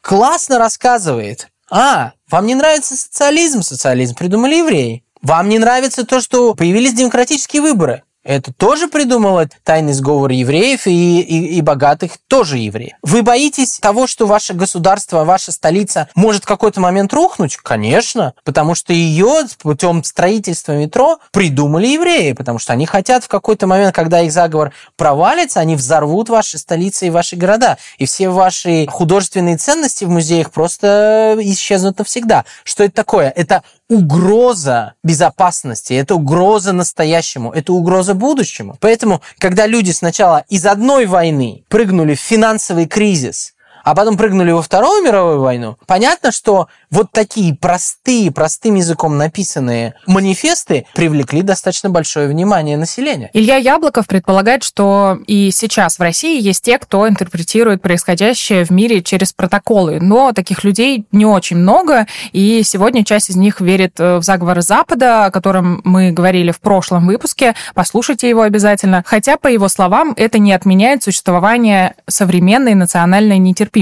классно 0.00 0.58
рассказывает, 0.58 1.48
а, 1.70 2.12
вам 2.28 2.46
не 2.46 2.54
нравится 2.54 2.96
социализм? 2.96 3.62
Социализм 3.62 4.14
придумали 4.14 4.56
евреи. 4.56 5.04
Вам 5.22 5.48
не 5.48 5.58
нравится 5.58 6.04
то, 6.04 6.20
что 6.20 6.54
появились 6.54 6.92
демократические 6.92 7.62
выборы? 7.62 8.02
Это 8.24 8.52
тоже 8.52 8.88
придумал 8.88 9.40
тайный 9.62 9.92
сговор 9.92 10.30
евреев 10.30 10.86
и, 10.86 11.20
и, 11.20 11.58
и 11.58 11.60
богатых 11.60 12.12
тоже 12.26 12.56
евреи. 12.58 12.96
Вы 13.02 13.22
боитесь 13.22 13.78
того, 13.78 14.06
что 14.06 14.26
ваше 14.26 14.54
государство, 14.54 15.24
ваша 15.24 15.52
столица 15.52 16.08
может 16.14 16.44
в 16.44 16.46
какой-то 16.46 16.80
момент 16.80 17.12
рухнуть? 17.12 17.56
Конечно, 17.56 18.32
потому 18.42 18.74
что 18.74 18.94
ее 18.94 19.44
путем 19.62 20.02
строительства 20.04 20.72
метро 20.72 21.18
придумали 21.32 21.86
евреи, 21.88 22.32
потому 22.32 22.58
что 22.58 22.72
они 22.72 22.86
хотят 22.86 23.24
в 23.24 23.28
какой-то 23.28 23.66
момент, 23.66 23.94
когда 23.94 24.22
их 24.22 24.32
заговор 24.32 24.72
провалится, 24.96 25.60
они 25.60 25.76
взорвут 25.76 26.30
ваши 26.30 26.56
столицы 26.56 27.08
и 27.08 27.10
ваши 27.10 27.36
города. 27.36 27.76
И 27.98 28.06
все 28.06 28.30
ваши 28.30 28.86
художественные 28.88 29.58
ценности 29.58 30.04
в 30.04 30.10
музеях 30.10 30.50
просто 30.50 31.36
исчезнут 31.40 31.98
навсегда. 31.98 32.46
Что 32.64 32.84
это 32.84 32.94
такое? 32.94 33.28
Это 33.28 33.62
угроза 33.88 34.94
безопасности, 35.02 35.92
это 35.92 36.14
угроза 36.14 36.72
настоящему, 36.72 37.52
это 37.52 37.72
угроза 37.72 38.14
будущему. 38.14 38.76
Поэтому, 38.80 39.20
когда 39.38 39.66
люди 39.66 39.90
сначала 39.90 40.44
из 40.48 40.66
одной 40.66 41.06
войны 41.06 41.64
прыгнули 41.68 42.14
в 42.14 42.20
финансовый 42.20 42.86
кризис, 42.86 43.53
а 43.84 43.94
потом 43.94 44.16
прыгнули 44.16 44.50
во 44.50 44.62
Вторую 44.62 45.04
мировую 45.04 45.40
войну, 45.40 45.76
понятно, 45.86 46.32
что 46.32 46.68
вот 46.90 47.12
такие 47.12 47.54
простые, 47.54 48.30
простым 48.30 48.76
языком 48.76 49.16
написанные 49.18 49.94
манифесты 50.06 50.86
привлекли 50.94 51.42
достаточно 51.42 51.90
большое 51.90 52.28
внимание 52.28 52.76
населения. 52.76 53.30
Илья 53.32 53.56
Яблоков 53.56 54.06
предполагает, 54.06 54.64
что 54.64 55.18
и 55.26 55.50
сейчас 55.50 55.98
в 55.98 56.02
России 56.02 56.40
есть 56.40 56.64
те, 56.64 56.78
кто 56.78 57.06
интерпретирует 57.08 57.82
происходящее 57.82 58.64
в 58.64 58.70
мире 58.70 59.02
через 59.02 59.32
протоколы, 59.32 60.00
но 60.00 60.32
таких 60.32 60.64
людей 60.64 61.06
не 61.12 61.26
очень 61.26 61.58
много, 61.58 62.06
и 62.32 62.62
сегодня 62.64 63.04
часть 63.04 63.30
из 63.30 63.36
них 63.36 63.60
верит 63.60 64.00
э, 64.00 64.16
в 64.18 64.22
заговор 64.22 64.62
Запада, 64.62 65.26
о 65.26 65.30
котором 65.30 65.82
мы 65.84 66.10
говорили 66.10 66.52
в 66.52 66.60
прошлом 66.60 67.06
выпуске, 67.06 67.54
послушайте 67.74 68.28
его 68.28 68.42
обязательно, 68.42 69.02
хотя, 69.04 69.36
по 69.36 69.48
его 69.48 69.68
словам, 69.68 70.14
это 70.16 70.38
не 70.38 70.52
отменяет 70.52 71.02
существование 71.02 71.94
современной 72.08 72.74
национальной 72.74 73.38
нетерпимости. 73.38 73.73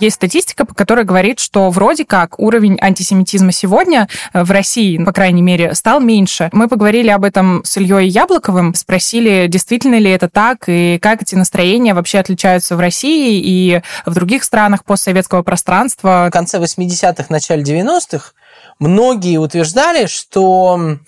Есть 0.00 0.16
статистика, 0.16 0.64
по 0.64 0.74
которой 0.74 1.04
говорит, 1.04 1.40
что 1.40 1.70
вроде 1.70 2.04
как 2.04 2.38
уровень 2.38 2.78
антисемитизма 2.80 3.50
сегодня 3.50 4.08
э, 4.32 4.44
в 4.44 4.50
России, 4.50 5.02
по 5.02 5.12
крайней 5.12 5.42
мере, 5.42 5.74
стал 5.74 6.00
меньше. 6.00 6.50
Мы 6.52 6.68
поговорили 6.68 7.08
об 7.08 7.24
этом 7.24 7.64
с 7.64 7.76
Ильей 7.78 8.08
Яблоковым, 8.08 8.74
спросили, 8.74 9.46
действительно 9.48 9.98
ли 9.98 10.10
это 10.10 10.28
так, 10.28 10.68
и 10.68 10.98
как 11.02 11.22
эти 11.22 11.34
настроения 11.34 11.94
вообще 11.94 12.18
отличаются 12.18 12.76
в 12.76 12.80
России 12.80 13.40
и 13.42 13.82
в 14.06 14.14
других 14.14 14.44
странах 14.44 14.84
постсоветского 14.84 15.42
пространства. 15.42 16.26
В 16.28 16.32
конце 16.32 16.58
80-х, 16.58 17.26
начале 17.28 17.62
90-х 17.64 18.32
многие 18.78 19.38
утверждали, 19.38 20.06
что 20.06 20.98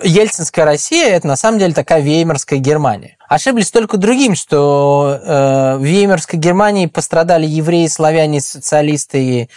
Ельцинская 0.00 0.64
Россия– 0.64 1.08
это 1.10 1.26
на 1.26 1.36
самом 1.36 1.58
деле 1.58 1.74
такая 1.74 2.00
веймарская 2.00 2.60
Германия. 2.60 3.15
Ошиблись 3.28 3.70
только 3.70 3.96
другим, 3.96 4.34
что 4.34 5.18
э, 5.20 5.76
в 5.78 5.82
веймарской 5.82 6.38
Германии 6.38 6.86
пострадали 6.86 7.46
евреи, 7.46 7.86
славяне, 7.88 8.40
социалисты, 8.40 9.48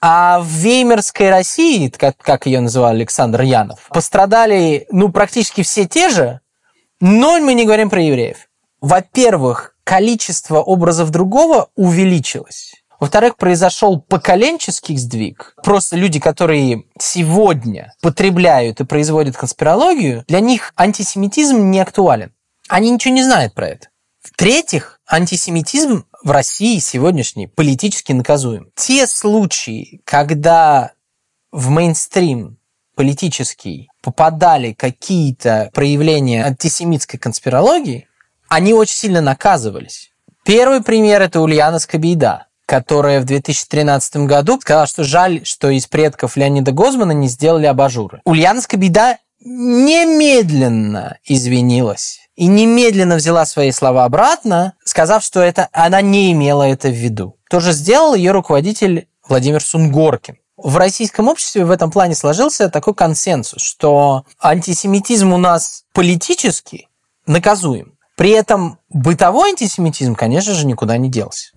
а 0.00 0.40
в 0.40 0.46
Веймерской 0.46 1.30
России, 1.30 1.88
как, 1.88 2.16
как 2.18 2.46
ее 2.46 2.60
называл 2.60 2.90
Александр 2.90 3.42
Янов, 3.42 3.88
пострадали 3.88 4.86
ну, 4.90 5.10
практически 5.10 5.62
все 5.62 5.86
те 5.86 6.10
же, 6.10 6.40
Но 7.00 7.38
мы 7.38 7.54
не 7.54 7.64
говорим 7.64 7.90
про 7.90 8.02
евреев. 8.02 8.48
Во-первых, 8.80 9.74
количество 9.84 10.58
образов 10.58 11.10
другого 11.10 11.68
увеличилось. 11.74 12.74
Во-вторых, 13.00 13.36
произошел 13.36 14.00
поколенческий 14.00 14.96
сдвиг. 14.96 15.54
Просто 15.62 15.96
люди, 15.96 16.18
которые 16.18 16.84
сегодня 16.98 17.92
потребляют 18.02 18.80
и 18.80 18.84
производят 18.84 19.36
конспирологию, 19.36 20.24
для 20.26 20.40
них 20.40 20.72
антисемитизм 20.76 21.70
не 21.70 21.80
актуален. 21.80 22.32
Они 22.68 22.90
ничего 22.90 23.14
не 23.14 23.22
знают 23.22 23.54
про 23.54 23.68
это. 23.68 23.88
В-третьих, 24.20 25.00
антисемитизм 25.06 26.04
в 26.22 26.30
России 26.30 26.78
сегодняшний 26.78 27.46
политически 27.46 28.12
наказуем. 28.12 28.70
Те 28.74 29.06
случаи, 29.06 30.00
когда 30.04 30.92
в 31.50 31.70
мейнстрим 31.70 32.58
политический 32.94 33.88
попадали 34.02 34.72
какие-то 34.72 35.70
проявления 35.72 36.44
антисемитской 36.44 37.18
конспирологии, 37.18 38.08
они 38.48 38.74
очень 38.74 38.96
сильно 38.96 39.20
наказывались. 39.20 40.10
Первый 40.44 40.82
пример– 40.82 41.22
это 41.22 41.40
Ульяна 41.40 41.78
Скобейда, 41.78 42.46
которая 42.66 43.20
в 43.20 43.24
2013 43.24 44.26
году 44.26 44.60
сказала, 44.60 44.86
что 44.86 45.04
жаль, 45.04 45.44
что 45.44 45.70
из 45.70 45.86
предков 45.86 46.36
Леонида 46.36 46.72
Гозмана 46.72 47.12
не 47.12 47.28
сделали 47.28 47.66
абажуры. 47.66 48.20
Ульяна 48.24 48.60
Скобейда 48.60 49.18
немедленно 49.40 51.18
извинилась 51.24 52.27
и 52.38 52.46
немедленно 52.46 53.16
взяла 53.16 53.44
свои 53.44 53.72
слова 53.72 54.04
обратно, 54.04 54.74
сказав, 54.84 55.24
что 55.24 55.40
это 55.40 55.68
она 55.72 56.00
не 56.00 56.30
имела 56.30 56.62
это 56.62 56.88
в 56.88 56.92
виду. 56.92 57.36
То 57.50 57.58
же 57.58 57.72
сделал 57.72 58.14
ее 58.14 58.30
руководитель 58.30 59.08
Владимир 59.28 59.60
Сунгоркин. 59.60 60.36
В 60.56 60.76
российском 60.76 61.26
обществе 61.26 61.64
в 61.64 61.70
этом 61.72 61.90
плане 61.90 62.14
сложился 62.14 62.70
такой 62.70 62.94
консенсус, 62.94 63.60
что 63.60 64.24
антисемитизм 64.40 65.32
у 65.32 65.36
нас 65.36 65.82
политически 65.92 66.88
наказуем. 67.26 67.98
При 68.16 68.30
этом 68.30 68.78
бытовой 68.88 69.50
антисемитизм, 69.50 70.14
конечно 70.14 70.54
же, 70.54 70.64
никуда 70.64 70.96
не 70.96 71.10
делся. 71.10 71.50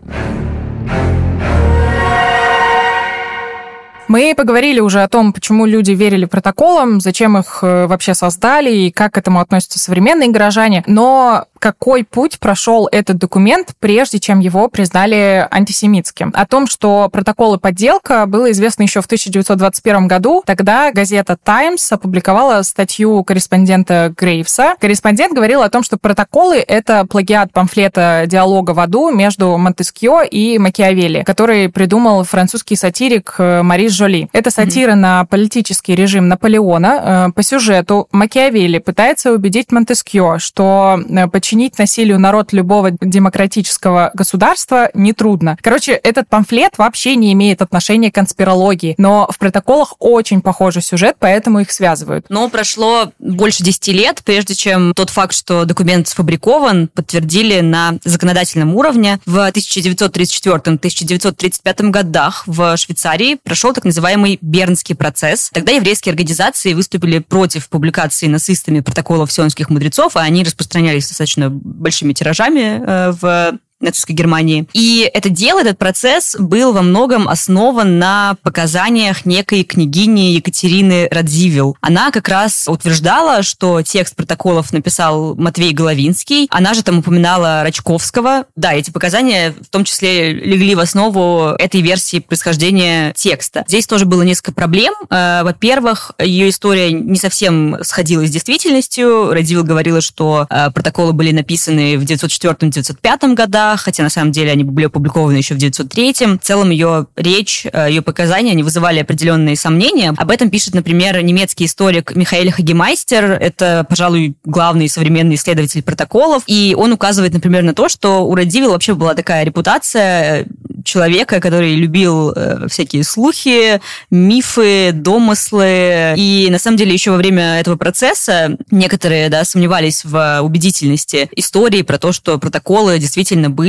Мы 4.11 4.35
поговорили 4.35 4.81
уже 4.81 5.03
о 5.03 5.07
том, 5.07 5.31
почему 5.31 5.65
люди 5.65 5.91
верили 5.91 6.25
протоколам, 6.25 6.99
зачем 6.99 7.37
их 7.37 7.59
э, 7.61 7.85
вообще 7.87 8.13
создали 8.13 8.69
и 8.69 8.91
как 8.91 9.13
к 9.13 9.17
этому 9.17 9.39
относятся 9.39 9.79
современные 9.79 10.29
горожане. 10.29 10.83
Но 10.85 11.45
какой 11.61 12.03
путь 12.03 12.39
прошел 12.39 12.89
этот 12.91 13.19
документ, 13.19 13.75
прежде 13.79 14.19
чем 14.19 14.39
его 14.39 14.67
признали 14.67 15.47
антисемитским. 15.51 16.33
О 16.35 16.45
том, 16.47 16.65
что 16.65 17.07
протоколы 17.09 17.59
подделка, 17.59 18.25
было 18.25 18.51
известно 18.51 18.81
еще 18.81 19.01
в 19.01 19.05
1921 19.05 20.07
году. 20.07 20.41
Тогда 20.45 20.91
газета 20.91 21.37
«Таймс» 21.41 21.91
опубликовала 21.91 22.63
статью 22.63 23.23
корреспондента 23.23 24.13
Грейвса. 24.17 24.73
Корреспондент 24.79 25.33
говорил 25.33 25.61
о 25.61 25.69
том, 25.69 25.83
что 25.83 25.97
протоколы— 25.97 26.57
это 26.67 27.05
плагиат 27.05 27.53
памфлета 27.53 28.23
«Диалога 28.25 28.71
в 28.71 28.79
аду» 28.79 29.11
между 29.11 29.55
Монтескьё 29.57 30.23
и 30.23 30.57
Макиавелли, 30.57 31.21
который 31.23 31.69
придумал 31.69 32.23
французский 32.23 32.75
сатирик 32.75 33.35
э, 33.37 33.61
Марис 33.61 33.91
Жоли. 33.91 34.29
Это 34.33 34.49
сатира 34.49 34.93
mm-hmm. 34.93 34.95
на 34.95 35.25
политический 35.25 35.93
режим 35.93 36.27
Наполеона. 36.27 37.27
Э, 37.27 37.31
по 37.33 37.43
сюжету 37.43 38.07
Макиавелли 38.11 38.79
пытается 38.79 39.31
убедить 39.31 39.71
Монтескьё, 39.71 40.39
что 40.39 40.99
э, 41.07 41.27
подчинить 41.51 41.77
насилию 41.77 42.17
народ 42.17 42.53
любого 42.53 42.91
демократического 42.91 44.11
государства 44.13 44.89
нетрудно. 44.93 45.57
Короче, 45.61 45.91
этот 45.91 46.29
памфлет 46.29 46.77
вообще 46.77 47.17
не 47.17 47.33
имеет 47.33 47.61
отношения 47.61 48.09
к 48.09 48.15
конспирологии, 48.15 48.95
но 48.97 49.27
в 49.29 49.37
протоколах 49.37 49.95
очень 49.99 50.41
похожий 50.41 50.81
сюжет, 50.81 51.17
поэтому 51.19 51.59
их 51.59 51.69
связывают. 51.71 52.27
Но 52.29 52.47
прошло 52.47 53.11
больше 53.19 53.63
10 53.63 53.87
лет, 53.89 54.21
прежде 54.23 54.55
чем 54.55 54.93
тот 54.93 55.09
факт, 55.09 55.35
что 55.35 55.65
документ 55.65 56.07
сфабрикован, 56.07 56.87
подтвердили 56.87 57.59
на 57.59 57.97
законодательном 58.05 58.73
уровне. 58.73 59.19
В 59.25 59.49
1934-1935 59.49 61.89
годах 61.89 62.43
в 62.45 62.77
Швейцарии 62.77 63.37
прошел 63.43 63.73
так 63.73 63.83
называемый 63.83 64.39
Бернский 64.41 64.95
процесс. 64.95 65.49
Тогда 65.51 65.73
еврейские 65.73 66.11
организации 66.11 66.73
выступили 66.73 67.19
против 67.19 67.67
публикации 67.67 68.27
нацистами 68.27 68.79
протоколов 68.79 69.33
сионских 69.33 69.69
мудрецов, 69.69 70.15
а 70.15 70.21
они 70.21 70.45
распространялись 70.45 71.09
достаточно 71.09 71.40
достаточно 71.41 71.49
большими 71.49 72.13
тиражами 72.13 72.81
э, 72.85 73.11
в 73.11 73.59
нацистской 73.81 74.15
Германии. 74.15 74.67
И 74.73 75.09
это 75.13 75.29
дело, 75.29 75.59
этот 75.61 75.77
процесс 75.77 76.35
был 76.37 76.73
во 76.73 76.81
многом 76.81 77.27
основан 77.27 77.99
на 77.99 78.35
показаниях 78.43 79.25
некой 79.25 79.63
княгини 79.63 80.33
Екатерины 80.33 81.07
Радзивилл. 81.09 81.77
Она 81.81 82.11
как 82.11 82.27
раз 82.27 82.67
утверждала, 82.67 83.43
что 83.43 83.81
текст 83.81 84.15
протоколов 84.15 84.73
написал 84.73 85.35
Матвей 85.35 85.73
Головинский. 85.73 86.47
Она 86.51 86.73
же 86.73 86.83
там 86.83 86.99
упоминала 86.99 87.63
Рачковского. 87.63 88.45
Да, 88.55 88.73
эти 88.73 88.91
показания 88.91 89.53
в 89.61 89.69
том 89.69 89.83
числе 89.83 90.33
легли 90.33 90.75
в 90.75 90.79
основу 90.79 91.55
этой 91.57 91.81
версии 91.81 92.19
происхождения 92.19 93.13
текста. 93.13 93.63
Здесь 93.67 93.87
тоже 93.87 94.05
было 94.05 94.21
несколько 94.23 94.53
проблем. 94.53 94.93
Э, 95.09 95.41
во-первых, 95.43 96.11
ее 96.19 96.49
история 96.49 96.91
не 96.91 97.17
совсем 97.17 97.77
сходилась 97.83 98.29
с 98.29 98.31
действительностью. 98.31 99.33
Радзивилл 99.33 99.63
говорила, 99.63 100.01
что 100.01 100.47
э, 100.49 100.71
протоколы 100.71 101.13
были 101.13 101.31
написаны 101.31 101.97
в 101.97 102.03
1904-1905 102.03 103.33
годах, 103.33 103.70
хотя 103.77 104.03
на 104.03 104.09
самом 104.09 104.31
деле 104.31 104.51
они 104.51 104.63
были 104.63 104.87
опубликованы 104.87 105.37
еще 105.37 105.55
в 105.55 105.57
903-м. 105.57 106.39
В 106.39 106.41
целом 106.43 106.69
ее 106.69 107.07
речь, 107.15 107.65
э, 107.71 107.87
ее 107.89 108.01
показания, 108.01 108.51
они 108.51 108.63
вызывали 108.63 108.99
определенные 108.99 109.55
сомнения. 109.55 110.13
Об 110.17 110.31
этом 110.31 110.49
пишет, 110.49 110.73
например, 110.73 111.21
немецкий 111.21 111.65
историк 111.65 112.15
Михаил 112.15 112.51
Хагемайстер. 112.51 113.31
Это, 113.31 113.85
пожалуй, 113.87 114.35
главный 114.43 114.89
современный 114.89 115.35
исследователь 115.35 115.83
протоколов. 115.83 116.43
И 116.47 116.75
он 116.77 116.91
указывает, 116.91 117.33
например, 117.33 117.63
на 117.63 117.73
то, 117.73 117.89
что 117.89 118.25
у 118.25 118.35
Радивилла 118.35 118.73
вообще 118.73 118.93
была 118.93 119.13
такая 119.13 119.43
репутация 119.43 120.45
человека, 120.83 121.39
который 121.39 121.75
любил 121.75 122.31
э, 122.31 122.67
всякие 122.67 123.03
слухи, 123.03 123.79
мифы, 124.09 124.91
домыслы. 124.93 126.13
И 126.17 126.47
на 126.51 126.59
самом 126.59 126.77
деле 126.77 126.93
еще 126.93 127.11
во 127.11 127.17
время 127.17 127.59
этого 127.59 127.75
процесса 127.75 128.57
некоторые 128.71 129.29
да, 129.29 129.43
сомневались 129.45 130.03
в 130.03 130.41
убедительности 130.41 131.29
истории 131.35 131.81
про 131.81 131.97
то, 131.97 132.11
что 132.11 132.37
протоколы 132.37 132.99
действительно 132.99 133.49
были 133.49 133.60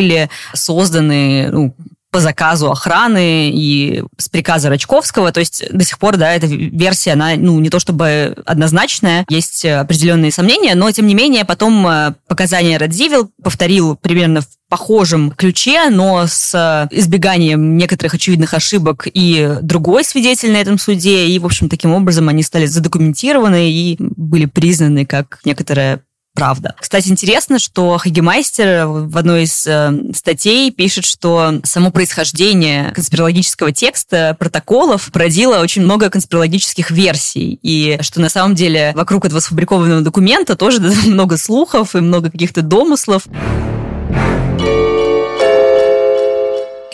созданы 0.55 1.48
ну, 1.50 1.74
по 2.12 2.20
заказу 2.20 2.70
охраны 2.70 3.50
и 3.50 4.05
с 4.18 4.28
приказа 4.28 4.68
Рачковского. 4.68 5.33
То 5.33 5.40
есть 5.40 5.64
до 5.72 5.83
сих 5.83 5.98
пор, 5.98 6.18
да, 6.18 6.35
эта 6.35 6.46
версия, 6.46 7.12
она, 7.12 7.33
ну, 7.37 7.59
не 7.59 7.70
то 7.70 7.81
чтобы 7.81 8.37
однозначная, 8.44 9.24
есть 9.31 9.64
определенные 9.64 10.31
сомнения, 10.31 10.74
но, 10.74 10.92
тем 10.92 11.07
не 11.07 11.14
менее, 11.14 11.46
потом 11.46 11.87
э, 11.87 12.14
показания 12.28 12.76
Радзивилл 12.76 13.31
повторил 13.42 13.96
примерно 13.96 14.42
в 14.42 14.46
похожем 14.68 15.31
ключе, 15.31 15.88
но 15.88 16.26
с 16.26 16.55
э, 16.55 16.94
избеганием 16.94 17.78
некоторых 17.78 18.12
очевидных 18.12 18.52
ошибок 18.52 19.09
и 19.12 19.57
другой 19.62 20.05
свидетель 20.05 20.52
на 20.52 20.59
этом 20.59 20.78
суде. 20.78 21.28
И, 21.28 21.38
в 21.38 21.46
общем, 21.46 21.70
таким 21.70 21.92
образом 21.92 22.28
они 22.28 22.42
стали 22.42 22.66
задокументированы 22.66 23.70
и 23.70 23.96
были 23.98 24.44
признаны 24.44 25.07
как 25.07 25.40
некоторая 25.46 26.02
правда. 26.35 26.75
Кстати, 26.79 27.09
интересно, 27.09 27.59
что 27.59 27.99
Хагемайстер 27.99 28.87
в 28.87 29.16
одной 29.16 29.45
из 29.45 29.66
э, 29.66 29.92
статей 30.14 30.71
пишет, 30.71 31.05
что 31.05 31.61
само 31.64 31.90
происхождение 31.90 32.90
конспирологического 32.92 33.73
текста 33.73 34.37
протоколов 34.38 35.11
породило 35.12 35.61
очень 35.61 35.83
много 35.83 36.11
конспирологических 36.11 36.90
версий, 36.90 37.59
и 37.62 37.99
что 38.03 38.21
на 38.21 38.29
самом 38.29 38.55
деле 38.55 38.92
вокруг 38.95 39.25
этого 39.25 39.40
сфабрикованного 39.40 40.01
документа 40.01 40.57
тоже 40.57 40.81
много 41.07 41.37
слухов 41.37 41.95
и 41.95 42.01
много 42.01 42.31
каких-то 42.31 42.62
домыслов. 42.62 43.25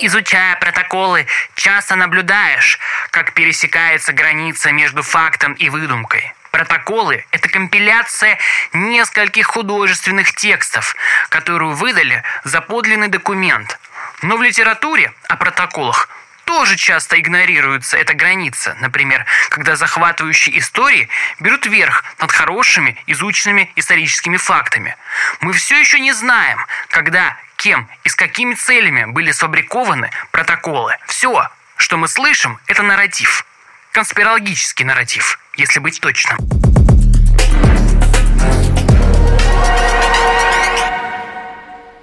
Изучая 0.00 0.56
протоколы, 0.60 1.26
часто 1.56 1.96
наблюдаешь, 1.96 2.78
как 3.10 3.34
пересекается 3.34 4.12
граница 4.12 4.70
между 4.70 5.02
фактом 5.02 5.54
и 5.54 5.68
выдумкой. 5.70 6.34
Протоколы– 6.50 7.24
это 7.30 7.48
компиляция 7.48 8.38
нескольких 8.72 9.46
художественных 9.46 10.34
текстов, 10.34 10.94
которую 11.28 11.74
выдали 11.74 12.22
за 12.44 12.60
подлинный 12.60 13.08
документ. 13.08 13.78
Но 14.22 14.36
в 14.36 14.42
литературе 14.42 15.12
о 15.28 15.36
протоколах 15.36 16.08
тоже 16.48 16.76
часто 16.76 17.20
игнорируется 17.20 17.98
эта 17.98 18.14
граница. 18.14 18.74
Например, 18.80 19.26
когда 19.50 19.76
захватывающие 19.76 20.58
истории 20.58 21.10
берут 21.40 21.66
верх 21.66 22.02
над 22.18 22.32
хорошими, 22.32 22.96
изученными 23.06 23.70
историческими 23.76 24.38
фактами. 24.38 24.96
Мы 25.40 25.52
все 25.52 25.78
еще 25.78 26.00
не 26.00 26.12
знаем, 26.12 26.64
когда, 26.88 27.36
кем 27.56 27.86
и 28.04 28.08
с 28.08 28.14
какими 28.14 28.54
целями 28.54 29.04
были 29.04 29.30
сфабрикованы 29.30 30.10
протоколы. 30.30 30.96
Все, 31.06 31.50
что 31.76 31.98
мы 31.98 32.08
слышим, 32.08 32.58
это 32.66 32.82
нарратив. 32.82 33.44
Конспирологический 33.92 34.86
нарратив, 34.86 35.38
если 35.58 35.80
быть 35.80 36.00
точным. 36.00 36.38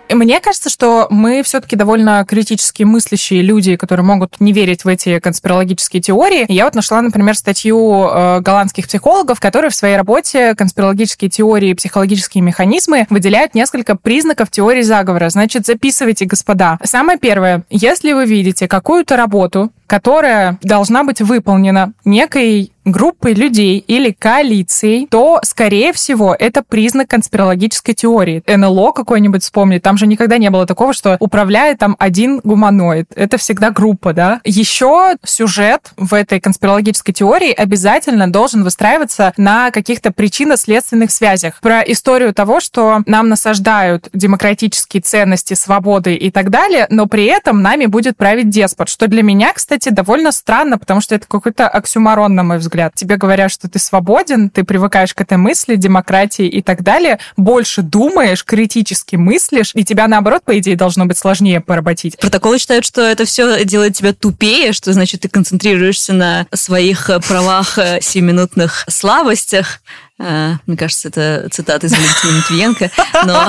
Мне 0.09 0.39
кажется, 0.39 0.69
что 0.69 1.07
мы 1.09 1.41
все-таки 1.43 1.75
довольно 1.75 2.23
критически 2.25 2.83
мыслящие 2.83 3.41
люди, 3.41 3.75
которые 3.75 4.05
могут 4.05 4.39
не 4.39 4.53
верить 4.53 4.85
в 4.85 4.87
эти 4.87 5.19
конспирологические 5.19 6.01
теории. 6.01 6.45
Я 6.47 6.65
вот 6.65 6.75
нашла, 6.75 7.01
например, 7.01 7.35
статью 7.35 8.07
э, 8.07 8.39
голландских 8.41 8.87
психологов, 8.87 9.39
которые 9.39 9.71
в 9.71 9.75
своей 9.75 9.97
работе 9.97 10.53
конспирологические 10.55 11.29
теории 11.29 11.69
и 11.69 11.73
психологические 11.73 12.43
механизмы 12.43 13.07
выделяют 13.09 13.55
несколько 13.55 13.95
признаков 13.95 14.51
теории 14.51 14.83
заговора. 14.83 15.29
Значит, 15.29 15.65
записывайте, 15.65 16.25
господа. 16.25 16.77
Самое 16.83 17.17
первое. 17.17 17.63
Если 17.69 18.13
вы 18.13 18.25
видите 18.25 18.67
какую-то 18.67 19.17
работу, 19.17 19.71
которая 19.88 20.60
должна 20.62 21.04
быть 21.04 21.21
выполнена 21.21 21.93
некой 22.04 22.71
группой 22.86 23.34
людей 23.34 23.80
или 23.80 24.12
коалицией, 24.12 25.08
то, 25.10 25.39
скорее 25.43 25.91
всего, 25.91 26.36
это 26.38 26.62
признак 26.62 27.10
конспирологической 27.10 27.95
теории. 27.95 28.43
НЛО 28.48 28.91
какой-нибудь 28.91 29.43
вспомнить, 29.43 29.82
там 29.82 29.98
же 29.98 30.06
никогда 30.08 30.38
не 30.38 30.50
было 30.50 30.65
такого, 30.65 30.93
что 30.93 31.17
управляет 31.19 31.80
там 31.80 31.95
один 31.98 32.39
гуманоид. 32.43 33.08
Это 33.15 33.38
всегда 33.38 33.71
группа, 33.71 34.13
да? 34.13 34.39
Еще 34.43 35.15
сюжет 35.24 35.91
в 35.98 36.13
этой 36.13 36.39
конспирологической 36.39 37.13
теории 37.13 37.52
обязательно 37.52 38.32
должен 38.32 38.63
выстраиваться 38.63 39.34
на 39.38 39.71
каких-то 39.71 40.12
причинно-следственных 40.12 41.10
связях. 41.10 41.60
Про 41.62 41.82
историю 41.82 42.34
того, 42.34 42.60
что 42.60 43.02
нам 43.08 43.30
насаждают 43.30 44.10
демократические 44.13 45.02
ценности, 45.02 45.56
свободы 45.56 46.15
и 46.15 46.30
так 46.30 46.52
далее, 46.52 46.86
но 46.91 47.08
при 47.08 47.26
этом 47.26 47.63
нами 47.63 47.88
будет 47.88 48.15
править 48.15 48.50
деспот, 48.50 48.89
что 48.89 49.08
для 49.08 49.24
меня, 49.24 49.54
кстати, 49.54 49.74
довольно 49.83 50.31
странно, 50.31 50.77
потому 50.77 51.01
что 51.01 51.15
это 51.15 51.27
какой-то 51.27 51.67
оксюмарон, 51.67 52.35
на 52.35 52.43
мой 52.43 52.57
взгляд. 52.57 52.93
Тебе 52.95 53.17
говорят, 53.17 53.51
что 53.51 53.69
ты 53.69 53.79
свободен, 53.79 54.49
ты 54.49 54.63
привыкаешь 54.63 55.13
к 55.13 55.21
этой 55.21 55.38
мысли, 55.38 55.75
демократии 55.75 56.47
и 56.47 56.61
так 56.61 56.83
далее, 56.83 57.19
больше 57.38 57.81
думаешь, 57.81 58.43
критически 58.43 59.15
мыслишь, 59.15 59.71
и 59.73 59.83
тебя, 59.83 60.07
наоборот, 60.07 60.43
по 60.43 60.57
идее, 60.57 60.75
должно 60.75 61.05
быть 61.05 61.17
сложнее 61.17 61.61
поработить. 61.61 62.17
Протоколы 62.17 62.59
считают, 62.59 62.85
что 62.85 63.01
это 63.01 63.25
все 63.25 63.63
делает 63.65 63.95
тебя 63.95 64.13
тупее, 64.13 64.73
что 64.73 64.93
значит 64.93 65.21
ты 65.21 65.29
концентрируешься 65.29 66.13
на 66.13 66.47
своих 66.53 67.09
правах, 67.27 67.77
э, 67.77 67.99
семиминутных 68.01 68.85
слабостях, 68.88 69.81
мне 70.17 70.78
кажется, 70.78 71.10
это 71.10 71.49
цитата 71.51 71.88
из 71.88 71.91
Валентина 71.91 72.38
Матвиенко, 72.38 72.91
но 73.25 73.47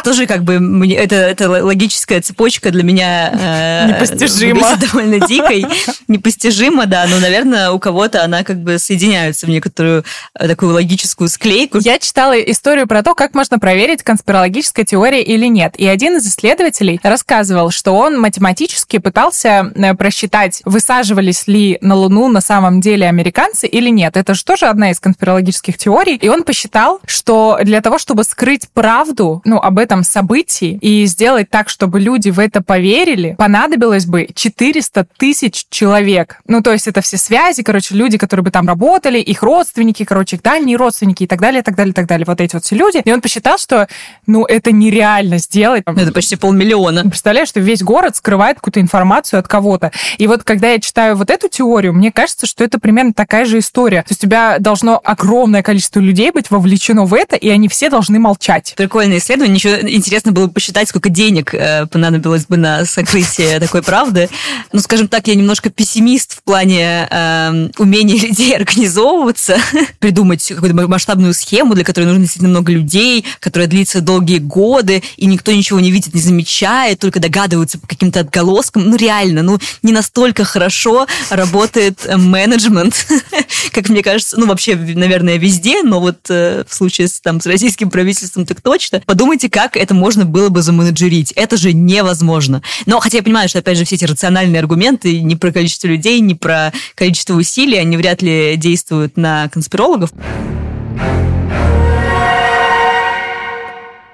тоже 0.04 0.28
как 0.28 0.44
бы 0.44 0.86
это, 0.94 1.16
это 1.16 1.48
логическая 1.48 2.20
цепочка 2.20 2.70
для 2.70 2.84
меня 2.84 3.32
э, 3.32 3.88
непостижима. 3.88 4.76
довольно 4.76 5.26
дикой. 5.26 5.66
Непостижима, 6.06 6.86
да, 6.86 7.06
но, 7.08 7.18
наверное, 7.18 7.72
у 7.72 7.80
кого-то 7.80 8.22
она 8.22 8.44
как 8.44 8.62
бы 8.62 8.78
соединяется 8.78 9.46
в 9.46 9.48
некоторую 9.48 10.04
э, 10.38 10.46
такую 10.46 10.74
логическую 10.74 11.28
склейку. 11.28 11.78
Я 11.78 11.98
читала 11.98 12.34
историю 12.34 12.86
про 12.86 13.02
то, 13.02 13.16
как 13.16 13.34
можно 13.34 13.58
проверить, 13.58 14.04
конспирологическая 14.04 14.84
теория 14.84 15.22
или 15.24 15.46
нет. 15.46 15.74
И 15.76 15.88
один 15.88 16.18
из 16.18 16.26
исследователей 16.26 17.00
рассказывал, 17.02 17.72
что 17.72 17.96
он 17.96 18.20
математически 18.20 18.98
пытался 18.98 19.72
просчитать, 19.98 20.62
высаживались 20.64 21.48
ли 21.48 21.78
на 21.80 21.96
Луну 21.96 22.28
на 22.28 22.40
самом 22.40 22.80
деле 22.80 23.08
американцы 23.08 23.66
или 23.66 23.90
нет. 23.90 24.16
Это 24.16 24.34
же 24.34 24.44
тоже 24.44 24.66
одна 24.66 24.92
из 24.92 25.00
конспирологических 25.00 25.79
теорий, 25.80 26.16
и 26.16 26.28
он 26.28 26.44
посчитал, 26.44 27.00
что 27.06 27.58
для 27.62 27.80
того, 27.80 27.98
чтобы 27.98 28.24
скрыть 28.24 28.68
правду 28.72 29.40
ну, 29.44 29.58
об 29.58 29.78
этом 29.78 30.04
событии 30.04 30.78
и 30.80 31.06
сделать 31.06 31.48
так, 31.50 31.68
чтобы 31.68 32.00
люди 32.00 32.30
в 32.30 32.38
это 32.38 32.62
поверили, 32.62 33.34
понадобилось 33.38 34.06
бы 34.06 34.28
400 34.32 35.06
тысяч 35.16 35.66
человек. 35.70 36.40
Ну, 36.46 36.60
то 36.62 36.72
есть 36.72 36.86
это 36.86 37.00
все 37.00 37.16
связи, 37.16 37.62
короче, 37.62 37.94
люди, 37.94 38.18
которые 38.18 38.44
бы 38.44 38.50
там 38.50 38.68
работали, 38.68 39.18
их 39.18 39.42
родственники, 39.42 40.04
короче, 40.04 40.36
их 40.36 40.42
дальние 40.42 40.76
родственники 40.76 41.24
и 41.24 41.26
так 41.26 41.40
далее, 41.40 41.60
и 41.60 41.64
так 41.64 41.74
далее, 41.74 41.92
и 41.92 41.94
так 41.94 42.06
далее. 42.06 42.26
Вот 42.26 42.40
эти 42.40 42.54
вот 42.54 42.64
все 42.64 42.76
люди. 42.76 43.00
И 43.04 43.12
он 43.12 43.20
посчитал, 43.20 43.58
что, 43.58 43.88
ну, 44.26 44.44
это 44.44 44.72
нереально 44.72 45.38
сделать. 45.38 45.84
Это 45.86 46.12
почти 46.12 46.36
полмиллиона. 46.36 47.02
Представляешь, 47.02 47.48
что 47.48 47.60
весь 47.60 47.82
город 47.82 48.16
скрывает 48.16 48.56
какую-то 48.56 48.80
информацию 48.80 49.40
от 49.40 49.48
кого-то. 49.48 49.92
И 50.18 50.26
вот 50.26 50.44
когда 50.44 50.68
я 50.72 50.80
читаю 50.80 51.16
вот 51.16 51.30
эту 51.30 51.48
теорию, 51.48 51.92
мне 51.94 52.12
кажется, 52.12 52.46
что 52.46 52.64
это 52.64 52.78
примерно 52.78 53.12
такая 53.14 53.44
же 53.44 53.58
история. 53.58 54.02
То 54.02 54.10
есть 54.10 54.24
у 54.24 54.26
тебя 54.26 54.58
должно 54.58 55.00
огромное 55.02 55.62
количество 55.70 56.00
людей 56.00 56.32
быть 56.32 56.50
вовлечено 56.50 57.04
в 57.04 57.14
это, 57.14 57.36
и 57.36 57.48
они 57.48 57.68
все 57.68 57.90
должны 57.90 58.18
молчать. 58.18 58.74
Прикольное 58.76 59.18
исследование. 59.18 59.54
Еще 59.54 59.78
интересно 59.82 60.32
было 60.32 60.46
бы 60.48 60.52
посчитать, 60.52 60.88
сколько 60.88 61.10
денег 61.10 61.54
э, 61.54 61.86
понадобилось 61.86 62.46
бы 62.46 62.56
на 62.56 62.84
сокрытие 62.84 63.60
такой 63.60 63.80
правды. 63.84 64.28
Ну, 64.72 64.80
скажем 64.80 65.06
так, 65.06 65.28
я 65.28 65.36
немножко 65.36 65.70
пессимист 65.70 66.38
в 66.38 66.42
плане 66.42 67.06
э, 67.08 67.68
умения 67.78 68.16
людей 68.20 68.56
организовываться, 68.56 69.58
придумать 70.00 70.44
какую-то 70.44 70.88
масштабную 70.88 71.34
схему, 71.34 71.74
для 71.74 71.84
которой 71.84 72.06
нужно 72.06 72.22
действительно 72.22 72.50
много 72.50 72.72
людей, 72.72 73.24
которая 73.38 73.68
длится 73.68 74.00
долгие 74.00 74.38
годы, 74.38 75.04
и 75.16 75.26
никто 75.26 75.52
ничего 75.52 75.78
не 75.78 75.92
видит, 75.92 76.14
не 76.14 76.20
замечает, 76.20 76.98
только 76.98 77.20
догадываются 77.20 77.78
по 77.78 77.86
каким-то 77.86 78.18
отголоскам. 78.18 78.90
Ну, 78.90 78.96
реально, 78.96 79.44
ну, 79.44 79.60
не 79.84 79.92
настолько 79.92 80.42
хорошо 80.42 81.06
работает 81.30 82.08
менеджмент, 82.16 83.06
как 83.72 83.88
мне 83.88 84.02
кажется, 84.02 84.36
ну, 84.36 84.46
вообще, 84.46 84.74
наверное, 84.74 85.36
везде 85.36 85.59
везде, 85.60 85.82
но 85.82 86.00
вот 86.00 86.18
э, 86.30 86.64
в 86.66 86.74
случае 86.74 87.08
с, 87.08 87.20
там, 87.20 87.40
с 87.40 87.46
российским 87.46 87.90
правительством 87.90 88.46
так 88.46 88.60
точно. 88.60 89.02
Подумайте, 89.06 89.48
как 89.50 89.76
это 89.76 89.94
можно 89.94 90.24
было 90.24 90.48
бы 90.48 90.62
заменеджерить. 90.62 91.32
Это 91.32 91.56
же 91.56 91.72
невозможно. 91.72 92.62
Но 92.86 93.00
хотя 93.00 93.18
я 93.18 93.22
понимаю, 93.22 93.48
что, 93.48 93.58
опять 93.58 93.78
же, 93.78 93.84
все 93.84 93.96
эти 93.96 94.04
рациональные 94.04 94.60
аргументы 94.60 95.20
не 95.20 95.36
про 95.36 95.52
количество 95.52 95.86
людей, 95.88 96.20
не 96.20 96.34
про 96.34 96.72
количество 96.94 97.34
усилий, 97.34 97.78
они 97.78 97.96
вряд 97.96 98.22
ли 98.22 98.56
действуют 98.56 99.16
на 99.16 99.48
конспирологов 99.48 100.10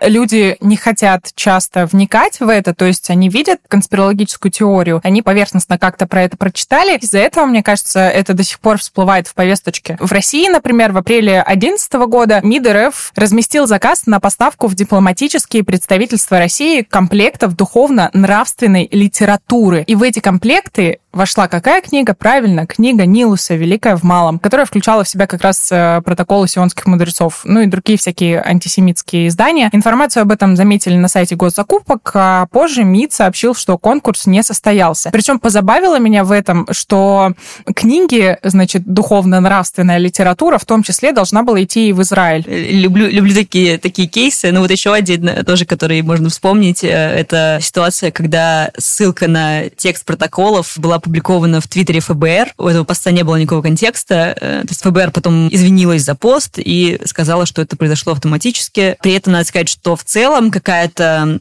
люди 0.06 0.56
не 0.60 0.76
хотят 0.76 1.32
часто 1.34 1.86
вникать 1.86 2.40
в 2.40 2.48
это, 2.48 2.74
то 2.74 2.84
есть 2.84 3.10
они 3.10 3.28
видят 3.28 3.60
конспирологическую 3.68 4.52
теорию, 4.52 5.00
они 5.04 5.22
поверхностно 5.22 5.78
как-то 5.78 6.06
про 6.06 6.22
это 6.22 6.36
прочитали. 6.36 6.98
Из-за 6.98 7.18
этого, 7.18 7.46
мне 7.46 7.62
кажется, 7.62 8.00
это 8.00 8.34
до 8.34 8.42
сих 8.42 8.60
пор 8.60 8.78
всплывает 8.78 9.26
в 9.28 9.34
повесточке. 9.34 9.96
В 10.00 10.12
России, 10.12 10.48
например, 10.48 10.92
в 10.92 10.98
апреле 10.98 11.42
2011 11.46 11.92
года 12.08 12.40
МИД 12.42 12.66
РФ 12.68 13.12
разместил 13.16 13.66
заказ 13.66 14.06
на 14.06 14.20
поставку 14.20 14.66
в 14.66 14.74
дипломатические 14.74 15.64
представительства 15.64 16.38
России 16.38 16.82
комплектов 16.82 17.56
духовно-нравственной 17.56 18.88
литературы. 18.90 19.82
И 19.86 19.94
в 19.94 20.02
эти 20.02 20.20
комплекты 20.20 21.00
вошла 21.16 21.48
какая 21.48 21.80
книга? 21.80 22.14
Правильно, 22.14 22.66
книга 22.66 23.06
Нилуса 23.06 23.54
«Великая 23.54 23.96
в 23.96 24.02
малом», 24.02 24.38
которая 24.38 24.66
включала 24.66 25.02
в 25.02 25.08
себя 25.08 25.26
как 25.26 25.40
раз 25.40 25.68
э, 25.72 26.00
протоколы 26.04 26.46
сионских 26.46 26.86
мудрецов, 26.86 27.40
ну 27.44 27.60
и 27.60 27.66
другие 27.66 27.98
всякие 27.98 28.40
антисемитские 28.40 29.28
издания. 29.28 29.70
Информацию 29.72 30.22
об 30.22 30.30
этом 30.30 30.54
заметили 30.56 30.94
на 30.94 31.08
сайте 31.08 31.34
госзакупок, 31.34 32.10
а 32.14 32.46
позже 32.46 32.84
МИД 32.84 33.14
сообщил, 33.14 33.54
что 33.54 33.78
конкурс 33.78 34.26
не 34.26 34.42
состоялся. 34.42 35.10
Причем 35.10 35.38
позабавило 35.38 35.98
меня 35.98 36.22
в 36.22 36.30
этом, 36.30 36.66
что 36.70 37.32
книги, 37.74 38.38
значит, 38.42 38.84
духовно-нравственная 38.84 39.98
литература 39.98 40.58
в 40.58 40.66
том 40.66 40.82
числе 40.82 41.12
должна 41.12 41.42
была 41.42 41.62
идти 41.62 41.88
и 41.88 41.92
в 41.92 42.02
Израиль. 42.02 42.44
Люблю, 42.46 43.08
люблю 43.08 43.34
такие, 43.34 43.78
такие 43.78 44.06
кейсы. 44.06 44.52
Ну 44.52 44.60
вот 44.60 44.70
еще 44.70 44.92
один 44.92 45.28
э, 45.28 45.44
тоже, 45.44 45.64
который 45.64 46.02
можно 46.02 46.28
вспомнить, 46.28 46.84
э, 46.84 46.88
это 46.88 47.58
ситуация, 47.62 48.10
когда 48.10 48.70
ссылка 48.76 49.28
на 49.28 49.70
текст 49.70 50.04
протоколов 50.04 50.74
была 50.76 50.98
опубликовано 51.06 51.60
в 51.60 51.68
Твиттере 51.68 52.00
ФБР. 52.00 52.54
У 52.58 52.66
этого 52.66 52.84
поста 52.84 53.12
не 53.12 53.22
было 53.22 53.36
никакого 53.36 53.62
контекста. 53.62 54.36
Э, 54.40 54.62
то 54.62 54.68
есть 54.68 54.82
ФБР 54.82 55.12
потом 55.12 55.48
извинилась 55.48 56.02
за 56.02 56.16
пост 56.16 56.58
и 56.58 57.00
сказала, 57.04 57.46
что 57.46 57.62
это 57.62 57.76
произошло 57.76 58.12
автоматически. 58.12 58.96
При 59.00 59.12
этом 59.12 59.32
надо 59.32 59.44
сказать, 59.44 59.68
что 59.68 59.94
в 59.94 60.02
целом 60.02 60.50
какая-то 60.50 61.38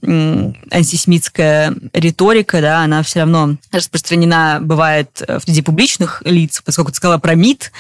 антисемитская 0.72 1.74
риторика, 1.94 2.62
да, 2.62 2.82
она 2.82 3.02
все 3.02 3.22
равно 3.22 3.58
распространена 3.72 4.60
бывает 4.62 5.22
в 5.28 5.46
среди 5.56 5.62
публичных 5.62 6.22
лиц, 6.26 6.62
поскольку 6.64 6.92
ты 6.92 6.98
сказала 6.98 7.18
про 7.18 7.36
МИД, 7.36 7.72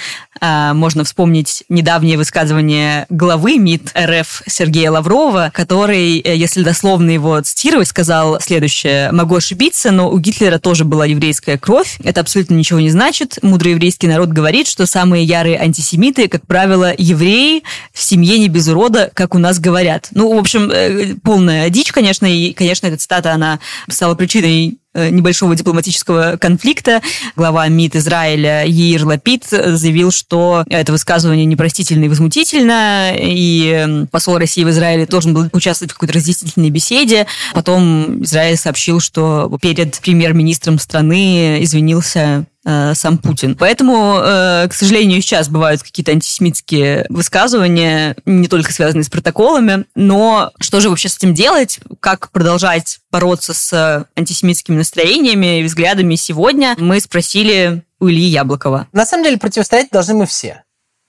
а, 0.42 0.74
можно 0.74 1.04
вспомнить 1.04 1.64
недавнее 1.70 2.18
высказывание 2.18 3.06
главы 3.10 3.58
МИД 3.58 3.94
РФ 3.98 4.44
Сергея 4.48 4.92
Лаврова, 4.92 5.52
который, 5.54 6.20
э, 6.20 6.36
если 6.36 6.64
дословно 6.64 7.10
его 7.12 7.40
цитировать, 7.42 7.88
сказал 7.88 8.40
следующее. 8.42 9.12
«Могу 9.12 9.36
ошибиться, 9.36 9.92
но 9.92 10.10
у 10.10 10.18
Гитлера 10.20 10.58
тоже 10.60 10.86
была 10.86 11.06
еврейская 11.06 11.58
кровь. 11.66 11.98
Это 12.04 12.22
абсолютно 12.22 12.54
ничего 12.54 12.80
не 12.80 12.92
значит. 12.92 13.40
Мудрый 13.42 13.72
еврейский 13.72 14.08
народ 14.08 14.30
говорит, 14.30 14.68
что 14.68 14.86
самые 14.86 15.24
ярые 15.24 15.60
антисемиты, 15.60 16.28
как 16.28 16.46
правило, 16.46 16.94
евреи 16.96 17.64
в 17.92 18.02
семье 18.02 18.38
не 18.38 18.50
без 18.50 18.68
урода, 18.68 19.10
как 19.16 19.34
у 19.34 19.40
нас 19.40 19.60
говорят. 19.60 20.10
Ну, 20.12 20.36
в 20.36 20.38
общем, 20.38 20.70
э, 20.72 21.16
полная 21.24 21.70
дичь, 21.72 21.92
конечно, 21.92 22.28
и, 22.28 22.54
конечно, 22.54 22.86
эта 22.86 22.98
цитата, 22.98 23.34
она 23.34 23.60
стала 23.90 24.14
причиной 24.14 24.78
небольшого 24.96 25.56
дипломатического 25.56 26.38
конфликта. 26.38 27.02
Глава 27.36 27.68
МИД 27.68 27.98
Израиля 27.98 28.66
Яир 28.66 29.06
Лапид 29.06 29.46
заявил, 29.50 30.12
что 30.12 30.64
это 30.70 30.92
высказывание 30.92 31.46
непростительно 31.46 32.06
и 32.06 32.10
возмутительно, 32.10 33.14
и 33.16 34.06
посол 34.12 34.38
России 34.38 34.64
в 34.64 34.70
Израиле 34.70 35.06
должен 35.06 35.34
был 35.34 35.50
участвовать 35.52 35.92
в 35.92 35.96
какой-то 35.96 36.14
разъяснительной 36.14 36.70
беседе. 36.70 37.28
Потом 37.54 38.24
Израиль 38.24 38.58
сообщил, 38.58 39.00
что 39.00 39.52
перед 39.62 40.00
премьер-министром 40.00 40.80
страны 40.80 41.64
извинился 41.64 42.46
э, 42.66 42.94
сам 42.96 43.18
Путин. 43.18 43.56
Поэтому, 43.56 44.20
э, 44.22 44.68
к 44.68 44.74
сожалению, 44.74 45.22
сейчас 45.22 45.48
бывают 45.48 45.84
какие-то 45.84 46.12
антисемитские 46.12 47.06
высказывания, 47.10 48.16
не 48.26 48.48
только 48.48 48.74
связанные 48.74 49.04
с 49.04 49.10
протоколами, 49.10 49.86
но 49.96 50.52
что 50.60 50.80
же 50.80 50.90
вообще 50.90 51.10
с 51.10 51.18
этим 51.18 51.34
делать? 51.34 51.80
Как 52.00 52.32
продолжать 52.32 53.00
бороться 53.12 53.54
с 53.54 54.08
антисемитскими 54.16 54.76
настроениями 54.76 55.62
и 55.62 55.64
взглядами 55.64 56.16
сегодня? 56.16 56.76
Мы 56.78 57.00
спросили 57.00 57.84
у 58.00 58.10
Ильи 58.10 58.26
Яблокова. 58.26 58.88
На 58.92 59.06
самом 59.06 59.24
деле 59.24 59.38
противостоять 59.38 59.90
должны 59.92 60.16
мы 60.16 60.26
все. 60.26 60.64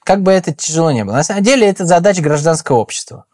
Как 0.04 0.22
бы 0.22 0.30
это 0.30 0.54
тяжело 0.54 0.92
не 0.92 1.04
было. 1.04 1.14
На 1.14 1.24
самом 1.24 1.42
деле 1.42 1.66
это 1.66 1.84
задача 1.84 2.22
гражданского 2.22 2.76
общества. 2.76 3.24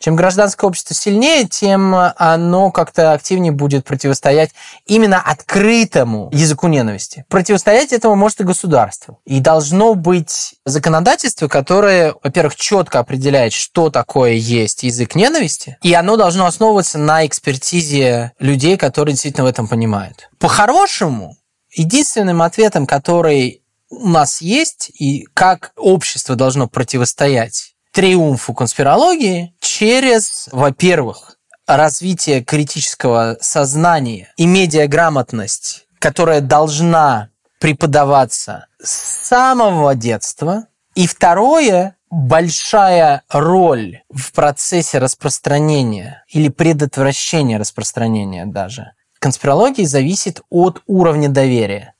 Чем 0.00 0.16
гражданское 0.16 0.66
общество 0.66 0.96
сильнее, 0.96 1.46
тем 1.46 1.94
оно 1.94 2.70
как-то 2.70 3.12
активнее 3.12 3.52
будет 3.52 3.84
противостоять 3.84 4.50
именно 4.86 5.20
открытому 5.20 6.30
языку 6.32 6.68
ненависти. 6.68 7.26
Противостоять 7.28 7.92
этому 7.92 8.16
может 8.16 8.40
и 8.40 8.44
государство. 8.44 9.18
И 9.26 9.40
должно 9.40 9.94
быть 9.94 10.54
законодательство, 10.64 11.48
которое, 11.48 12.14
во-первых, 12.22 12.56
четко 12.56 13.00
определяет, 13.00 13.52
что 13.52 13.90
такое 13.90 14.32
есть 14.32 14.84
язык 14.84 15.14
ненависти, 15.14 15.76
и 15.82 15.92
оно 15.92 16.16
должно 16.16 16.46
основываться 16.46 16.96
на 16.96 17.26
экспертизе 17.26 18.32
людей, 18.38 18.78
которые 18.78 19.12
действительно 19.12 19.44
в 19.44 19.50
этом 19.50 19.68
понимают. 19.68 20.30
По-хорошему, 20.38 21.36
единственным 21.70 22.40
ответом, 22.40 22.86
который 22.86 23.62
у 23.90 24.08
нас 24.08 24.40
есть, 24.40 24.90
и 24.98 25.26
как 25.34 25.72
общество 25.76 26.36
должно 26.36 26.68
противостоять 26.68 27.69
триумфу 27.92 28.54
конспирологии 28.54 29.54
через, 29.60 30.48
во-первых, 30.52 31.36
развитие 31.66 32.42
критического 32.42 33.36
сознания 33.40 34.32
и 34.36 34.46
медиаграмотность, 34.46 35.86
которая 35.98 36.40
должна 36.40 37.30
преподаваться 37.60 38.66
с 38.82 38.90
самого 39.28 39.94
детства. 39.94 40.66
И 40.94 41.06
второе, 41.06 41.96
большая 42.10 43.22
роль 43.28 44.02
в 44.10 44.32
процессе 44.32 44.98
распространения 44.98 46.24
или 46.28 46.48
предотвращения 46.48 47.58
распространения 47.58 48.46
даже 48.46 48.92
конспирологии 49.20 49.84
зависит 49.84 50.40
от 50.50 50.82
уровня 50.86 51.28
доверия 51.28 51.94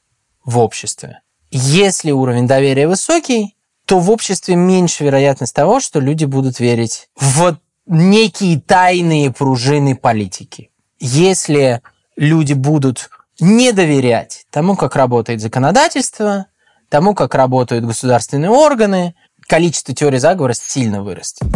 в 0.45 0.59
обществе. 0.59 1.21
Если 1.51 2.11
уровень 2.11 2.47
доверия 2.47 2.89
высокий, 2.89 3.57
то 3.91 3.99
в 3.99 4.09
обществе 4.09 4.55
меньше 4.55 5.03
вероятность 5.03 5.53
того, 5.53 5.81
что 5.81 5.99
люди 5.99 6.25
будут 6.25 6.61
верить 6.61 7.09
в 7.17 7.57
некие 7.87 8.61
тайные 8.61 9.33
пружины 9.33 9.97
политики. 9.97 10.71
Если 11.01 11.81
люди 12.15 12.53
будут 12.53 13.11
не 13.41 13.73
доверять 13.73 14.47
тому, 14.51 14.77
как 14.77 14.95
работает 14.95 15.41
законодательство, 15.41 16.47
тому, 16.89 17.15
как 17.15 17.35
работают 17.35 17.85
государственные 17.85 18.51
органы, 18.51 19.17
количество 19.49 19.93
теорий 19.93 20.19
заговора 20.19 20.53
сильно 20.53 21.03
вырастет. 21.03 21.49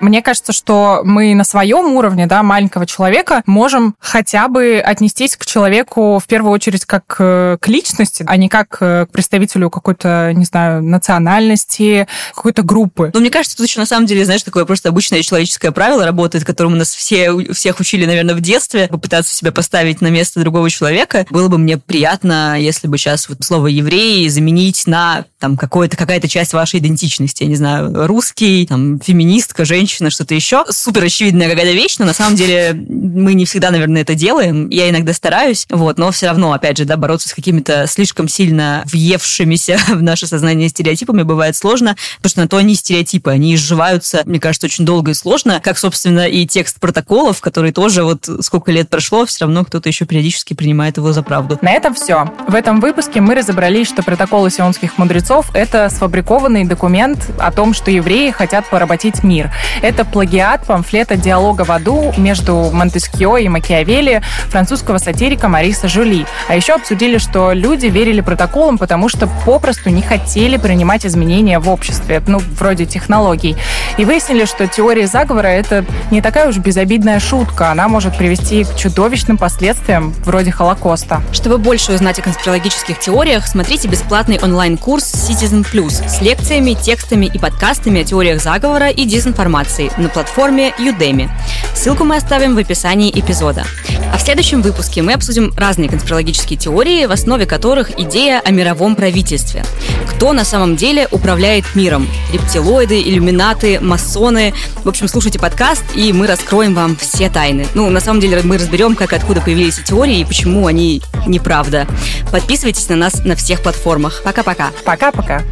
Мне 0.00 0.22
кажется, 0.22 0.52
что 0.52 1.02
мы 1.04 1.34
на 1.34 1.44
своем 1.44 1.92
уровне, 1.94 2.26
да, 2.26 2.42
маленького 2.42 2.86
человека 2.86 3.42
можем 3.46 3.94
хотя 4.00 4.48
бы 4.48 4.82
отнестись 4.84 5.36
к 5.36 5.44
человеку 5.44 6.18
в 6.18 6.26
первую 6.26 6.52
очередь 6.52 6.86
как 6.86 7.04
к 7.06 7.58
личности, 7.66 8.24
а 8.26 8.36
не 8.36 8.48
как 8.48 8.70
к 8.70 9.08
представителю 9.12 9.68
какой-то, 9.68 10.32
не 10.34 10.44
знаю, 10.44 10.82
национальности, 10.82 12.06
какой-то 12.34 12.62
группы. 12.62 13.10
Но 13.12 13.20
мне 13.20 13.30
кажется, 13.30 13.56
тут 13.56 13.66
еще 13.66 13.80
на 13.80 13.86
самом 13.86 14.06
деле, 14.06 14.24
знаешь, 14.24 14.42
такое 14.42 14.64
просто 14.64 14.88
обычное 14.88 15.22
человеческое 15.22 15.70
правило 15.70 16.06
работает, 16.06 16.44
которому 16.44 16.76
нас 16.76 16.94
все, 16.94 17.52
всех 17.52 17.80
учили, 17.80 18.06
наверное, 18.06 18.34
в 18.34 18.40
детстве, 18.40 18.88
попытаться 18.88 19.34
себя 19.34 19.52
поставить 19.52 20.00
на 20.00 20.08
место 20.08 20.40
другого 20.40 20.70
человека. 20.70 21.26
Было 21.30 21.48
бы 21.48 21.58
мне 21.58 21.76
приятно, 21.76 22.58
если 22.58 22.88
бы 22.88 22.96
сейчас 22.96 23.28
вот 23.28 23.38
слово 23.42 23.66
«еврей» 23.66 24.28
заменить 24.28 24.86
на 24.86 25.26
там 25.38 25.56
какое-то, 25.56 25.96
какая-то 25.96 26.28
часть 26.28 26.52
вашей 26.52 26.80
идентичности, 26.80 27.42
я 27.42 27.48
не 27.48 27.56
знаю, 27.56 28.06
русский, 28.06 28.66
там, 28.66 28.98
феминистка, 29.00 29.64
женщина, 29.64 29.89
женщина, 29.90 30.10
что-то 30.10 30.34
еще. 30.34 30.64
Супер 30.68 31.04
очевидная 31.04 31.48
какая-то 31.48 31.72
вещь, 31.72 31.96
но 31.98 32.04
на 32.04 32.12
самом 32.12 32.36
деле 32.36 32.72
мы 32.72 33.34
не 33.34 33.44
всегда, 33.44 33.70
наверное, 33.70 34.02
это 34.02 34.14
делаем. 34.14 34.68
Я 34.68 34.88
иногда 34.88 35.12
стараюсь, 35.12 35.66
вот, 35.68 35.98
но 35.98 36.12
все 36.12 36.28
равно, 36.28 36.52
опять 36.52 36.78
же, 36.78 36.84
да, 36.84 36.96
бороться 36.96 37.28
с 37.28 37.34
какими-то 37.34 37.86
слишком 37.88 38.28
сильно 38.28 38.84
въевшимися 38.86 39.78
в 39.88 40.02
наше 40.02 40.28
сознание 40.28 40.68
стереотипами 40.68 41.22
бывает 41.22 41.56
сложно, 41.56 41.96
потому 42.18 42.30
что 42.30 42.40
на 42.40 42.48
то 42.48 42.56
они 42.58 42.76
стереотипы, 42.76 43.30
они 43.30 43.54
изживаются, 43.56 44.22
мне 44.26 44.38
кажется, 44.38 44.66
очень 44.66 44.84
долго 44.84 45.10
и 45.10 45.14
сложно, 45.14 45.60
как, 45.60 45.76
собственно, 45.76 46.28
и 46.28 46.46
текст 46.46 46.78
протоколов, 46.78 47.40
который 47.40 47.72
тоже 47.72 48.04
вот 48.04 48.28
сколько 48.42 48.70
лет 48.70 48.88
прошло, 48.88 49.26
все 49.26 49.44
равно 49.44 49.64
кто-то 49.64 49.88
еще 49.88 50.04
периодически 50.04 50.54
принимает 50.54 50.98
его 50.98 51.12
за 51.12 51.22
правду. 51.22 51.58
На 51.62 51.72
этом 51.72 51.94
все. 51.94 52.32
В 52.46 52.54
этом 52.54 52.80
выпуске 52.80 53.20
мы 53.20 53.34
разобрались, 53.34 53.88
что 53.88 54.02
протоколы 54.02 54.50
сионских 54.50 54.98
мудрецов– 54.98 55.50
это 55.54 55.88
сфабрикованный 55.90 56.64
документ 56.64 57.18
о 57.38 57.50
том, 57.50 57.74
что 57.74 57.90
евреи 57.90 58.30
хотят 58.30 58.68
поработить 58.70 59.24
мир. 59.24 59.50
Это 59.82 60.04
плагиат 60.04 60.66
памфлета 60.66 61.16
«Диалога 61.16 61.62
в 61.62 61.70
аду» 61.70 62.12
между 62.18 62.70
Монтескио 62.70 63.38
и 63.38 63.48
Макиавелли 63.48 64.22
французского 64.48 64.98
сатирика 64.98 65.48
Мариса 65.48 65.88
Жули. 65.88 66.26
А 66.48 66.56
еще 66.56 66.74
обсудили, 66.74 67.16
что 67.16 67.52
люди 67.52 67.86
верили 67.86 68.20
протоколам, 68.20 68.76
потому 68.76 69.08
что 69.08 69.26
попросту 69.46 69.88
не 69.88 70.02
хотели 70.02 70.58
принимать 70.58 71.06
изменения 71.06 71.58
в 71.58 71.68
обществе, 71.70 72.22
ну, 72.26 72.40
вроде 72.58 72.84
технологий. 72.84 73.56
И 73.96 74.04
выяснили, 74.04 74.44
что 74.44 74.66
теория 74.66 75.06
заговора— 75.06 75.46
это 75.48 75.84
не 76.10 76.20
такая 76.20 76.48
уж 76.48 76.58
безобидная 76.58 77.18
шутка. 77.18 77.70
Она 77.70 77.88
может 77.88 78.18
привести 78.18 78.64
к 78.64 78.76
чудовищным 78.76 79.38
последствиям, 79.38 80.14
вроде 80.24 80.50
Холокоста. 80.50 81.22
Чтобы 81.32 81.56
больше 81.56 81.92
узнать 81.92 82.18
о 82.18 82.22
конспирологических 82.22 82.98
теориях, 82.98 83.46
смотрите 83.46 83.88
бесплатный 83.88 84.38
онлайн-курс 84.42 85.30
Citizen 85.30 85.66
Plus 85.70 86.06
с 86.06 86.20
лекциями, 86.20 86.74
текстами 86.74 87.26
и 87.26 87.38
подкастами 87.38 88.02
о 88.02 88.04
теориях 88.04 88.42
заговора 88.42 88.90
и 88.90 89.04
дезинформации 89.04 89.69
информации 89.70 89.90
на 89.96 90.08
платформе 90.08 90.74
Udemy. 90.78 91.28
Ссылку 91.74 92.04
мы 92.04 92.16
оставим 92.16 92.54
в 92.54 92.58
описании 92.58 93.10
эпизода. 93.10 93.64
А 94.12 94.18
в 94.18 94.20
следующем 94.20 94.62
выпуске 94.62 95.02
мы 95.02 95.12
обсудим 95.12 95.52
разные 95.56 95.88
конспирологические 95.88 96.58
теории, 96.58 97.06
в 97.06 97.12
основе 97.12 97.46
которых 97.46 97.98
идея 97.98 98.40
о 98.40 98.50
мировом 98.50 98.96
правительстве. 98.96 99.64
Кто 100.08 100.32
на 100.32 100.44
самом 100.44 100.76
деле 100.76 101.06
управляет 101.10 101.64
миром? 101.74 102.08
Рептилоиды, 102.32 103.00
иллюминаты, 103.00 103.80
масоны. 103.80 104.52
В 104.84 104.88
общем, 104.88 105.08
слушайте 105.08 105.38
подкаст, 105.38 105.84
и 105.94 106.12
мы 106.12 106.26
раскроем 106.26 106.74
вам 106.74 106.96
все 106.96 107.30
тайны. 107.30 107.66
Ну, 107.74 107.88
на 107.90 108.00
самом 108.00 108.20
деле, 108.20 108.40
мы 108.42 108.58
разберем, 108.58 108.96
как 108.96 109.12
и 109.12 109.16
откуда 109.16 109.40
появились 109.40 109.78
эти 109.78 109.88
теории 109.88 110.20
и 110.20 110.24
почему 110.24 110.66
они 110.66 111.02
неправда. 111.26 111.86
Подписывайтесь 112.32 112.88
на 112.88 112.96
нас 112.96 113.24
на 113.24 113.36
всех 113.36 113.62
платформах. 113.62 114.22
Пока-пока. 114.24 114.70
Пока-пока. 114.84 115.42